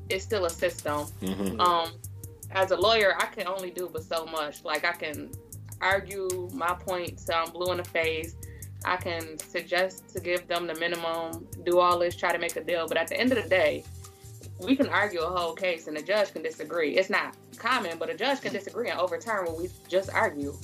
[0.09, 1.07] it's still a system.
[1.22, 1.57] Mhm.
[1.61, 1.93] Um,
[2.51, 4.66] as a lawyer, I can only do but so much.
[4.66, 5.32] Like I can
[5.80, 8.36] argue my point till I'm blue in the face.
[8.84, 12.64] I can suggest to give them the minimum, do all this, try to make a
[12.64, 12.89] deal.
[12.89, 13.86] But at the end of the day,
[14.59, 16.97] we can argue a whole case and the judge can disagree.
[16.97, 20.55] It's not common, but a judge can disagree and overturn what we just argued.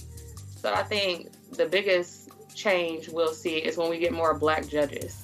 [0.62, 5.22] So I think the biggest change we'll see is when we get more black judges.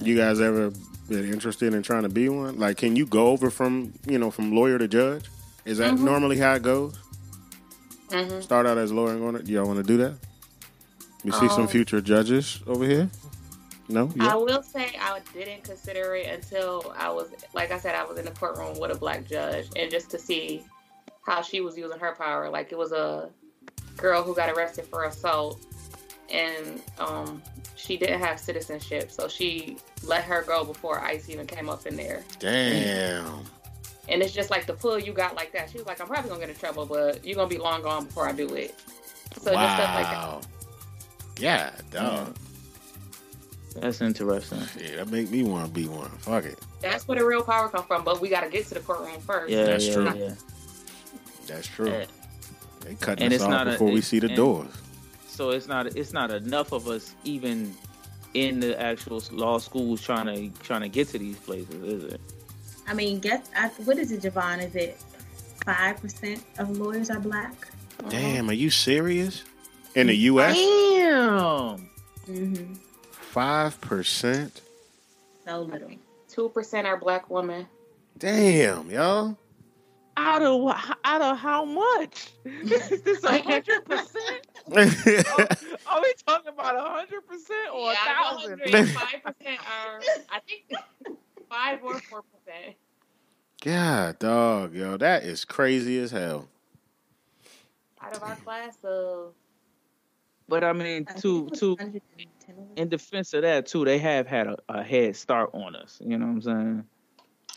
[0.00, 0.70] You guys ever
[1.08, 2.58] been interested in trying to be one?
[2.58, 5.26] Like, can you go over from you know from lawyer to judge?
[5.64, 6.00] Is that Mhm.
[6.00, 6.94] normally how it goes?
[8.10, 9.38] hmm Start out as lawyer and go.
[9.38, 10.14] to- Y'all want to do that?
[11.24, 13.10] You see some Um, future judges over here?
[13.88, 14.10] No.
[14.18, 14.34] I Yeah.
[14.36, 18.24] will say I didn't consider it until I was, like I said, I was in
[18.24, 20.64] the courtroom with a black judge, and just to see
[21.26, 22.48] how she was using her power.
[22.48, 23.30] Like it was a
[23.98, 25.64] girl who got arrested for assault,
[26.30, 27.42] and um,
[27.76, 31.96] she didn't have citizenship, so she let her go before ICE even came up in
[31.96, 32.22] there.
[32.38, 33.44] Damn.
[34.08, 35.70] And it's just like the pull you got like that.
[35.70, 38.06] She was like, "I'm probably gonna get in trouble, but you're gonna be long gone
[38.06, 38.74] before I do it."
[39.42, 40.12] So just stuff like that.
[40.12, 40.40] wow.
[41.38, 42.36] Yeah, dog.
[43.76, 44.60] That's interesting.
[44.80, 46.08] Yeah, that make me want to be one.
[46.18, 46.58] Fuck it.
[46.80, 48.02] That's where the real power comes from.
[48.02, 49.52] But we got to get to the courtroom first.
[49.52, 50.12] Yeah, That's yeah, true.
[50.16, 50.34] yeah.
[51.46, 52.02] That's true.
[52.88, 52.94] Yeah.
[52.94, 54.68] They cutting And us it's off not a- before we see the doors.
[55.26, 57.74] So it's not it's not enough of us even
[58.34, 62.20] in the actual law schools trying to trying to get to these places, is it?
[62.86, 64.64] I mean, guess I, what is it, Javon?
[64.64, 64.98] Is it
[65.64, 67.68] five percent of lawyers are black?
[68.08, 69.44] Damn, are you serious?
[69.94, 71.88] In the U.S., Damn.
[72.28, 72.74] Mm-hmm.
[73.10, 74.60] five percent.
[75.44, 75.90] So little.
[76.28, 77.66] Two percent are black women.
[78.18, 79.36] Damn, yo.
[80.20, 82.32] Out of out of how much?
[82.44, 84.46] Is this a hundred percent?
[85.86, 88.60] Are we talking about a hundred percent or a thousand?
[88.68, 90.00] Five percent are,
[90.30, 90.64] I think,
[91.48, 92.74] five or four percent.
[93.64, 96.48] Yeah, dog, yo, that is crazy as hell.
[98.00, 99.34] Out of our class of,
[100.48, 101.76] But I mean, to to
[102.76, 106.00] in defense of that too, they have had a, a head start on us.
[106.04, 106.84] You know what I'm saying?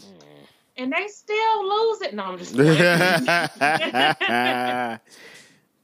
[0.03, 0.40] Mm.
[0.77, 2.13] And they still lose it.
[2.13, 2.55] No, I'm just.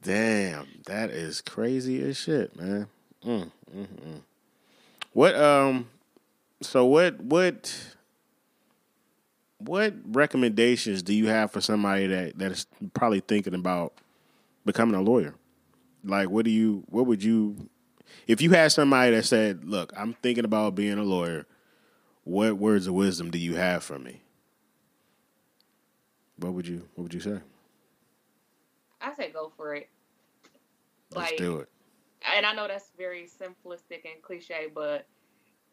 [0.03, 2.87] Damn, that is crazy as shit, man.
[3.25, 4.21] Mm, mm, mm.
[5.13, 5.89] What um
[6.61, 7.75] so what what
[9.59, 13.93] what recommendations do you have for somebody that that is probably thinking about
[14.65, 15.33] becoming a lawyer?
[16.03, 17.69] Like what do you what would you
[18.27, 21.45] if you had somebody that said, "Look, I'm thinking about being a lawyer,"
[22.23, 24.21] what words of wisdom do you have for me?
[26.37, 27.39] What would you What would you say?
[29.01, 29.89] I say go for it.
[31.11, 31.69] Let's Like- do it.
[32.35, 35.05] And I know that's very simplistic and cliche, but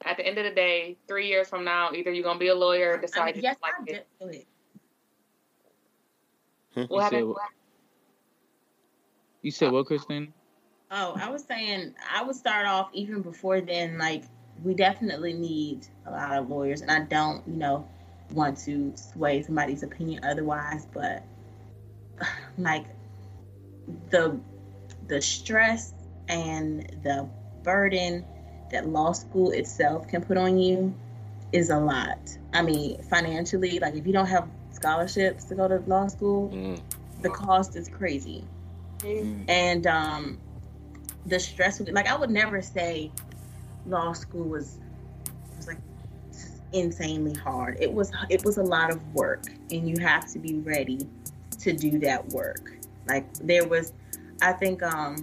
[0.04, 2.54] at the end of the day, three years from now, either you're gonna be a
[2.54, 3.86] lawyer, I decide mean, yes, like I it.
[3.86, 4.04] did.
[4.20, 4.26] Go
[6.86, 6.92] hmm?
[6.92, 7.42] You said what?
[9.42, 10.32] You said what, Christine?
[10.90, 13.98] Oh, I was saying I would start off even before then.
[13.98, 14.24] Like
[14.62, 17.88] we definitely need a lot of lawyers, and I don't, you know,
[18.32, 20.86] want to sway somebody's opinion otherwise.
[20.92, 21.24] But
[22.58, 22.86] like
[24.10, 24.38] the
[25.08, 25.92] the stress
[26.28, 27.28] and the
[27.62, 28.24] burden
[28.70, 30.94] that law school itself can put on you
[31.52, 32.18] is a lot.
[32.52, 36.80] I mean, financially, like if you don't have scholarships to go to law school, Mm.
[37.22, 38.44] the cost is crazy
[39.00, 39.44] Mm.
[39.48, 40.38] and um
[41.26, 43.10] the stress would like i would never say
[43.86, 44.78] law school was
[45.56, 45.78] was like
[46.74, 47.78] insanely hard.
[47.80, 51.06] It was it was a lot of work and you have to be ready
[51.60, 52.72] to do that work.
[53.08, 53.92] Like there was
[54.42, 55.16] i think um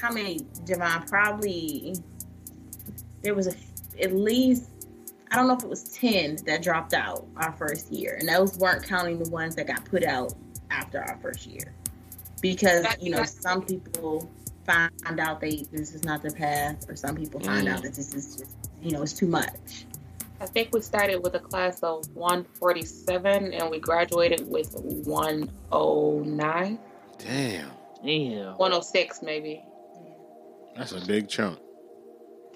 [0.00, 1.96] how many Javon probably
[3.22, 3.54] there was a
[4.00, 4.70] at least
[5.30, 8.56] I don't know if it was 10 that dropped out our first year and those
[8.56, 10.32] weren't counting the ones that got put out
[10.70, 11.74] after our first year.
[12.40, 14.30] Because That- you know some people
[14.64, 17.72] find out they this is not their path or some people find Mm.
[17.72, 19.86] out that this is just you know it's too much
[20.40, 26.78] I think we started with a class of 147 and we graduated with 109,
[27.18, 27.70] Damn,
[28.04, 28.56] Damn.
[28.56, 29.62] 106 maybe.
[30.76, 31.58] that's a big chunk.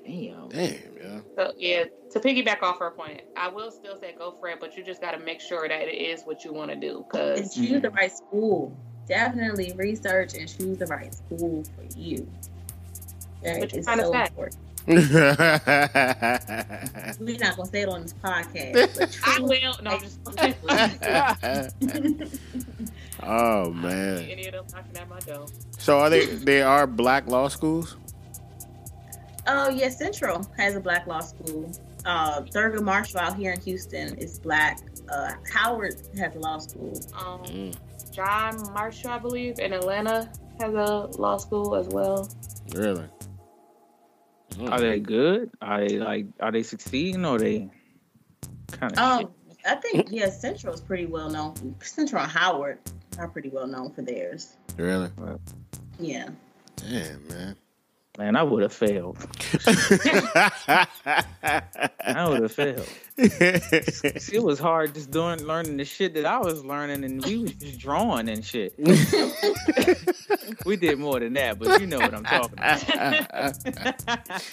[0.06, 0.48] Damn.
[0.48, 1.20] Damn, yeah.
[1.36, 4.76] So yeah, to piggyback off her point, I will still say go for it, but
[4.76, 6.98] you just got to make sure that it is what you want to do.
[6.98, 8.76] and Cause choose the right school
[9.08, 12.28] definitely research and choose the right school for you
[13.42, 14.28] that What you is trying to so say?
[16.72, 19.74] important yeah, we're not gonna say it on this podcast but I will.
[19.82, 20.18] No, I'm just
[23.22, 24.18] oh man.
[24.18, 25.46] any of them knocking at my door.
[25.78, 26.26] So are they?
[26.26, 27.96] They are black law schools.
[29.46, 31.70] Oh yeah, Central has a black law school.
[32.04, 34.80] Uh, Thurgood Marshall out here in Houston is black.
[35.08, 36.92] Uh, Howard has a law school.
[37.16, 37.74] Um, Mm,
[38.12, 42.28] John Marshall, I believe, in Atlanta has a law school as well.
[42.74, 43.04] really?
[44.60, 45.50] Are they good?
[45.60, 46.26] Are they like?
[46.40, 47.70] Are they succeeding or they
[48.70, 48.98] kind of?
[48.98, 49.30] Um,
[49.66, 51.76] I think yeah, Central is pretty well known.
[51.80, 52.78] Central and Howard
[53.18, 54.56] are pretty well known for theirs.
[54.76, 55.10] Really?
[55.98, 56.28] Yeah.
[56.76, 57.56] Damn, man.
[58.22, 59.18] Man, I would have failed.
[59.66, 60.86] I
[62.28, 62.88] would have failed.
[63.16, 67.52] It was hard just doing learning the shit that I was learning, and we was
[67.54, 68.74] just drawing and shit.
[70.64, 74.42] we did more than that, but you know what I'm talking about.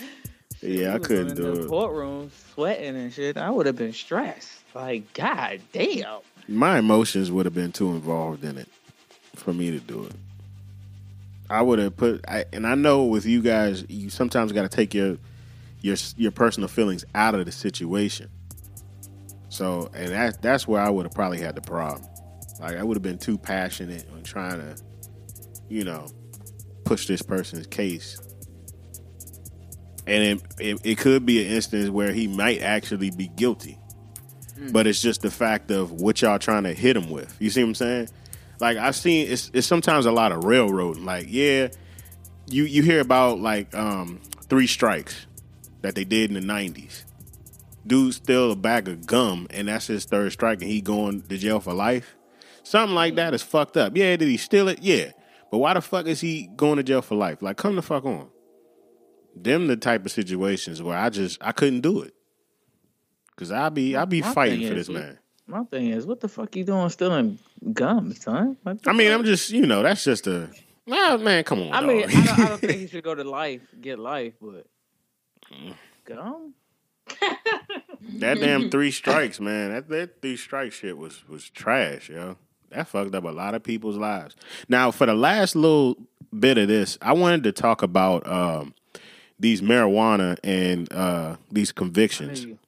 [0.62, 1.68] Yeah, I couldn't in do the it.
[1.70, 3.38] Courtroom sweating and shit.
[3.38, 4.50] I would have been stressed.
[4.76, 6.20] Like, god damn.
[6.50, 8.68] My emotions would have been too involved in it
[9.36, 10.12] for me to do it.
[11.50, 14.70] I would have put, I, and I know with you guys, you sometimes got to
[14.70, 15.18] take your
[15.82, 18.30] your your personal feelings out of the situation.
[19.50, 22.08] So, and that that's where I would have probably had the problem.
[22.60, 24.76] Like I would have been too passionate on trying to,
[25.70, 26.08] you know,
[26.84, 28.20] push this person's case.
[30.06, 33.78] And it, it, it could be an instance where he might actually be guilty
[34.60, 34.72] hmm.
[34.72, 37.36] but it's just the fact of what y'all trying to hit him with.
[37.40, 38.10] You see what I'm saying?
[38.60, 41.06] Like I've seen it's, it's sometimes a lot of railroading.
[41.06, 41.70] Like yeah,
[42.48, 45.28] you you hear about like um, three strikes
[45.82, 47.06] that they did in the '90s.
[47.88, 51.38] Dude still a bag of gum, and that's his third strike, and he going to
[51.38, 52.16] jail for life.
[52.64, 53.96] Something like that is fucked up.
[53.96, 54.80] Yeah, did he steal it?
[54.82, 55.12] Yeah,
[55.50, 57.42] but why the fuck is he going to jail for life?
[57.42, 58.30] Like, come the fuck on.
[59.36, 62.14] Them the type of situations where I just I couldn't do it.
[63.38, 65.18] Cause I be I be My fighting for is, this man.
[65.50, 67.40] My thing is, what the fuck you doing stealing
[67.74, 68.56] gum, son?
[68.66, 68.78] I mean,
[69.10, 69.20] fuck?
[69.20, 70.50] I'm just you know that's just a
[70.86, 71.44] nah, man.
[71.44, 72.04] Come on, I mean.
[72.04, 74.68] I don't, I don't think he should go to life, get life, but
[76.06, 76.54] gum.
[78.18, 79.72] that damn three strikes, man.
[79.72, 82.38] That that three strike shit was was trash, yo.
[82.70, 84.36] That fucked up a lot of people's lives.
[84.68, 85.98] Now, for the last little
[86.38, 88.76] bit of this, I wanted to talk about um,
[89.40, 92.46] these marijuana and uh, these I convictions.
[92.46, 92.60] knew you-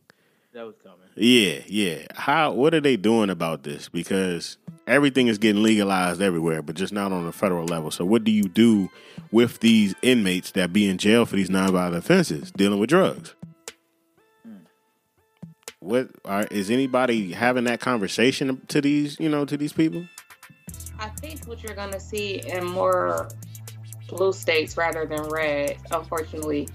[0.54, 0.98] that was coming.
[1.16, 2.06] Yeah, yeah.
[2.16, 2.52] How?
[2.52, 3.90] What are they doing about this?
[3.90, 4.58] Because
[4.88, 7.92] everything is getting legalized everywhere, but just not on the federal level.
[7.92, 8.90] So, what do you do
[9.32, 13.36] with these inmates that be in jail for these nonviolent offenses, dealing with drugs?
[15.80, 19.20] What are, is anybody having that conversation to these?
[19.20, 20.06] You know, to these people?
[21.00, 23.28] I think what you're gonna see in more
[24.08, 26.68] blue states rather than red, unfortunately,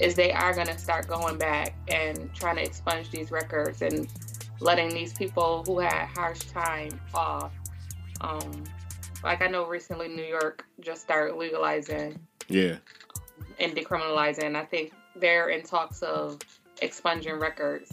[0.00, 4.08] is they are going to start going back and trying to expunge these records and
[4.60, 7.52] letting these people who had harsh time off.
[8.20, 8.64] Um,
[9.22, 12.18] like I know recently New York just started legalizing
[12.48, 12.76] Yeah.
[13.58, 14.56] and decriminalizing.
[14.56, 16.38] I think they're in talks of
[16.82, 17.92] expunging records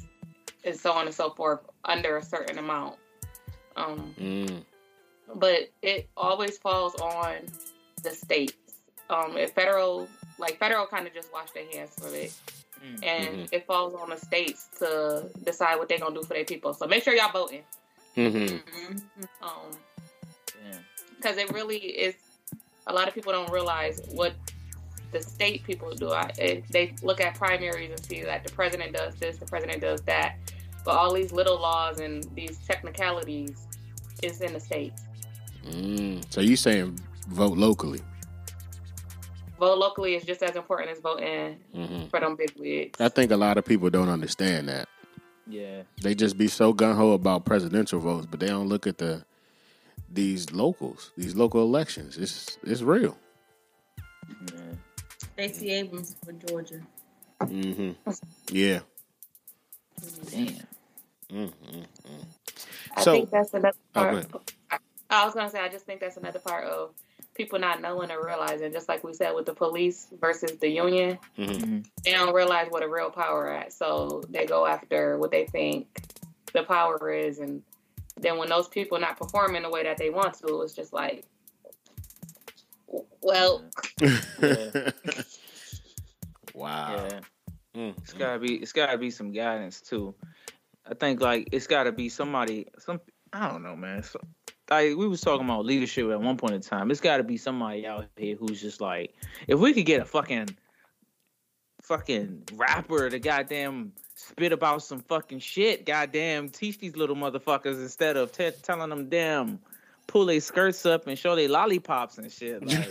[0.63, 2.97] and so on and so forth under a certain amount.
[3.75, 4.65] Um, Mm.
[5.35, 7.37] but it always falls on
[8.03, 8.53] the states.
[9.09, 10.07] Um, if federal,
[10.41, 12.33] like federal, kind of just wash their hands from it,
[12.83, 13.03] Mm.
[13.03, 13.49] and Mhm.
[13.53, 16.73] it falls on the states to decide what they're gonna do for their people.
[16.73, 17.63] So make sure y'all voting,
[18.17, 18.57] Mm-hmm.
[19.43, 19.71] um,
[20.65, 20.77] Yeah.
[21.15, 22.15] because it really is.
[22.87, 24.33] A lot of people don't realize what
[25.11, 26.09] the state people do.
[26.09, 29.81] I, it, they look at primaries and see that the president does this, the president
[29.81, 30.37] does that,
[30.83, 33.55] but all these little laws and these technicalities
[34.23, 35.03] is in the states.
[35.65, 36.23] Mm.
[36.33, 38.01] So you saying vote locally?
[39.61, 42.07] Vote locally is just as important as voting Mm-hmm.
[42.09, 42.99] for them big wigs.
[42.99, 44.89] I think a lot of people don't understand that.
[45.47, 45.83] Yeah.
[46.01, 49.23] They just be so gun ho about presidential votes, but they don't look at the
[50.13, 52.17] these locals, these local elections.
[52.17, 53.15] It's it's real.
[54.53, 54.61] Yeah.
[55.33, 56.81] Stacey Abrams for Georgia.
[57.41, 57.91] Mm-hmm.
[58.51, 58.79] Yeah.
[60.31, 60.47] Damn.
[61.31, 61.81] Mm-hmm.
[62.97, 64.31] I So- think that's another Oh, part.
[64.31, 64.41] go
[64.71, 64.77] I,
[65.09, 66.91] I was gonna say I just think that's another part of
[67.41, 71.17] people not knowing or realizing, just like we said with the police versus the union,
[71.37, 71.79] Mm-hmm.
[72.05, 73.73] they don't realize what a real power at.
[73.73, 75.87] So they go after what they think
[76.53, 77.63] the power is, and
[78.17, 81.25] then when those people not performing the way that they want to, it's just like,
[83.21, 83.63] well,
[84.41, 84.91] Yeah.
[86.53, 86.95] wow.
[87.09, 87.19] Yeah.
[87.75, 90.13] Mm, It's gotta be it's gotta be some guidance too.
[90.89, 92.99] I think like it's gotta be somebody some
[93.33, 94.03] I don't know man.
[94.03, 94.19] So,
[94.71, 96.89] like we was talking about leadership at one point in time.
[96.89, 99.13] It's gotta be somebody out here who's just like
[99.47, 100.49] if we could get a fucking
[101.81, 108.15] fucking rapper to goddamn spit about some fucking shit, goddamn teach these little motherfuckers instead
[108.17, 109.59] of te- telling them damn
[110.07, 112.65] pull their skirts up and show their lollipops and shit.
[112.65, 112.87] Like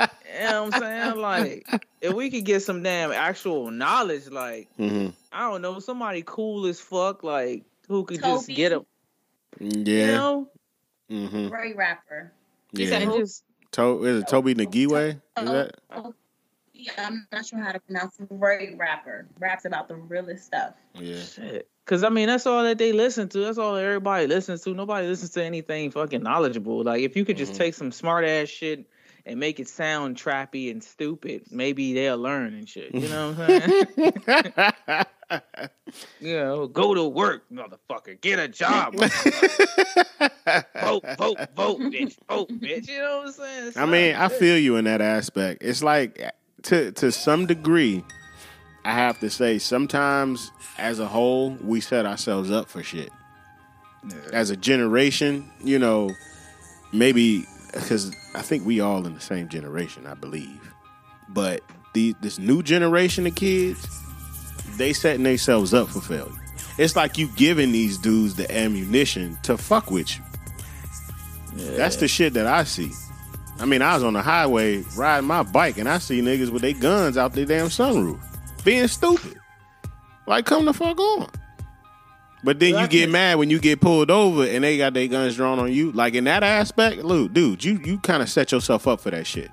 [0.00, 1.16] you know what I'm saying?
[1.16, 1.66] Like,
[2.00, 6.66] if we could get some damn actual knowledge, like, hmm I don't know, somebody cool
[6.66, 8.86] as fuck, like, who could just get them,
[9.60, 10.06] Yeah.
[10.06, 10.48] you know?
[11.10, 11.48] Mm-hmm.
[11.48, 12.32] Great rapper.
[12.72, 12.88] Yeah.
[12.88, 15.10] said just, To- is it Tobe Nwigwe?
[15.10, 15.72] Is that?
[15.90, 16.14] Oh,
[16.72, 18.28] yeah, I'm not sure how to pronounce it.
[18.38, 19.26] Great rapper.
[19.38, 20.74] Raps about the realest stuff.
[20.94, 21.20] Yeah.
[21.22, 21.68] shit.
[21.86, 23.38] Cause I mean, that's all that they listen to.
[23.40, 24.72] That's all everybody listens to.
[24.74, 26.82] Nobody listens to anything fucking knowledgeable.
[26.82, 27.58] Like, if you could just Mhm.
[27.58, 28.86] take some smart ass shit
[29.26, 32.94] and make it sound trappy and stupid, maybe they'll learn and shit.
[32.94, 33.86] You know what I'm
[34.26, 35.04] saying?
[36.20, 38.20] you know, go to work, motherfucker.
[38.20, 38.94] Get a job.
[38.94, 39.12] vote,
[41.18, 42.16] vote, vote, bitch.
[42.28, 42.88] Vote, bitch.
[42.88, 43.68] You know what I'm saying?
[43.68, 45.62] It's I mean, I feel you in that aspect.
[45.62, 46.20] It's like
[46.64, 48.04] to to some degree,
[48.84, 53.10] I have to say sometimes as a whole, we set ourselves up for shit.
[54.32, 56.10] As a generation, you know,
[56.92, 60.72] maybe because I think we all in the same generation, I believe.
[61.28, 61.62] But
[61.94, 63.86] the this new generation of kids,
[64.76, 66.32] they setting themselves up for failure.
[66.78, 70.24] It's like you giving these dudes the ammunition to fuck with you.
[71.76, 72.90] That's the shit that I see.
[73.60, 76.62] I mean, I was on the highway riding my bike and I see niggas with
[76.62, 78.18] their guns out their damn sunroof,
[78.64, 79.38] being stupid.
[80.26, 81.30] Like, come the fuck on.
[82.42, 85.36] But then you get mad when you get pulled over and they got their guns
[85.36, 85.92] drawn on you.
[85.92, 89.26] Like in that aspect, Lou, dude, you you kind of set yourself up for that
[89.26, 89.50] shit.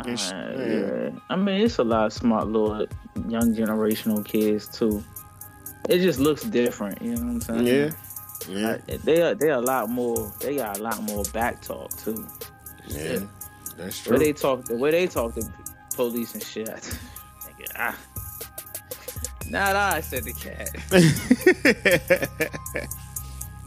[0.00, 1.10] It's- Uh, yeah.
[1.12, 1.18] yeah.
[1.30, 2.86] I mean, it's a lot of smart little
[3.28, 5.02] young generational kids too.
[5.88, 7.66] It just looks different, you know what I'm saying?
[7.66, 7.90] Yeah,
[8.48, 10.32] yeah, I- they are they are a lot more.
[10.40, 12.26] They got a lot more back talk too.
[12.88, 13.20] yeah.
[13.76, 14.18] That's The way true.
[14.18, 15.42] they talk, the way they talk to
[15.94, 16.68] police and shit.
[16.68, 17.96] Nigga, ah.
[19.48, 20.70] Not I said the cat.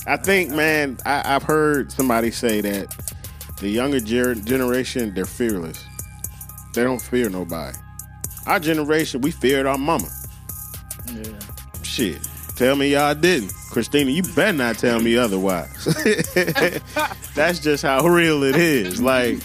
[0.07, 2.95] I think, man, I, I've heard somebody say that
[3.59, 5.83] the younger ger- generation they're fearless.
[6.73, 7.77] They don't fear nobody.
[8.45, 10.07] Our generation, we feared our mama.
[11.13, 11.39] Yeah.
[11.83, 14.11] Shit, tell me y'all didn't, Christina.
[14.11, 15.85] You better not tell me otherwise.
[17.35, 19.01] That's just how real it is.
[19.01, 19.39] Like,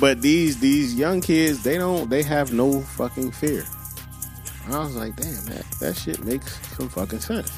[0.00, 2.08] but these these young kids, they don't.
[2.08, 3.64] They have no fucking fear.
[4.68, 7.50] I was like, damn, that that shit makes some fucking sense.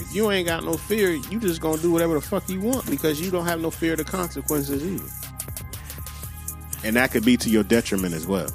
[0.00, 2.88] If you ain't got no fear, you just gonna do whatever the fuck you want
[2.88, 5.10] because you don't have no fear of the consequences either.
[6.88, 8.48] And that could be to your detriment as well.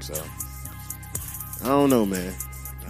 [0.00, 0.20] So
[1.62, 2.34] I don't know, man.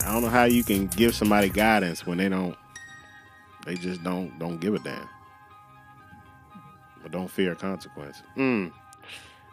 [0.00, 2.56] I don't know how you can give somebody guidance when they don't
[3.66, 5.08] they just don't don't give a damn.
[7.02, 8.22] but don't fear consequences.
[8.36, 8.72] Mm.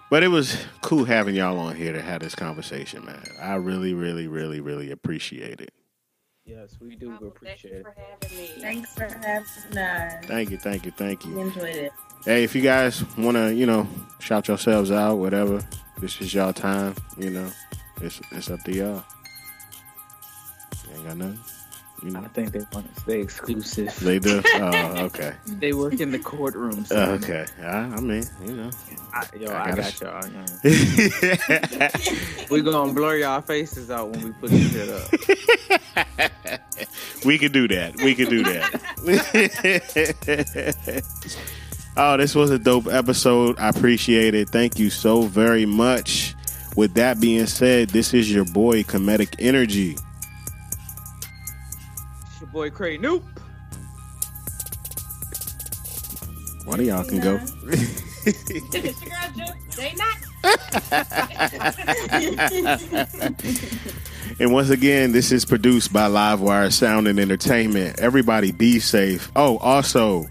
[0.10, 3.22] But it was cool having y'all on here to have this conversation, man.
[3.42, 5.74] I really, really, really, really appreciate it.
[6.46, 7.78] Yes, we do appreciate it.
[7.80, 8.48] you for having me.
[8.62, 10.26] Thanks for having us.
[10.28, 11.40] Thank you, thank you, thank We you.
[11.42, 11.92] enjoyed it.
[12.26, 13.88] Hey, if you guys want to, you know,
[14.20, 15.64] shout yourselves out, whatever,
[16.00, 16.96] this is y'all time.
[17.18, 17.50] You know,
[18.02, 19.04] it's it's up to y'all.
[20.90, 21.40] You ain't got nothing.
[22.04, 23.96] You I think they want to stay exclusive.
[24.02, 24.40] they do.
[24.54, 26.86] Oh, okay, They work in the courtroom.
[26.86, 27.48] So oh, okay.
[27.60, 28.70] I, I mean, you know.
[29.14, 30.30] I, yo, I I, gotta- y'all.
[30.30, 31.92] man.
[32.52, 36.62] We gonna blur y'all faces out when we put this shit up.
[37.26, 37.96] we could do that.
[37.98, 38.74] We could do that.
[41.98, 43.60] Oh, this was a dope episode.
[43.60, 44.50] I appreciate it.
[44.50, 46.36] Thank you so very much.
[46.76, 49.98] With that being said, this is your boy Comedic Energy.
[52.28, 53.24] It's your boy Cray Nope.
[56.66, 57.40] One of y'all can go.
[58.26, 59.48] It's your.
[59.76, 60.18] They not.
[64.40, 68.00] And once again, this is produced by Livewire Sound and Entertainment.
[68.00, 69.32] Everybody be safe.
[69.36, 70.28] Oh, also,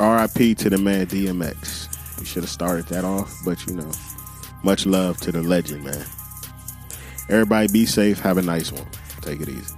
[0.00, 2.18] RIP to the man DMX.
[2.18, 3.90] We should have started that off, but you know,
[4.62, 6.04] much love to the legend, man.
[7.28, 8.18] Everybody be safe.
[8.20, 8.86] Have a nice one.
[9.20, 9.74] Take it easy.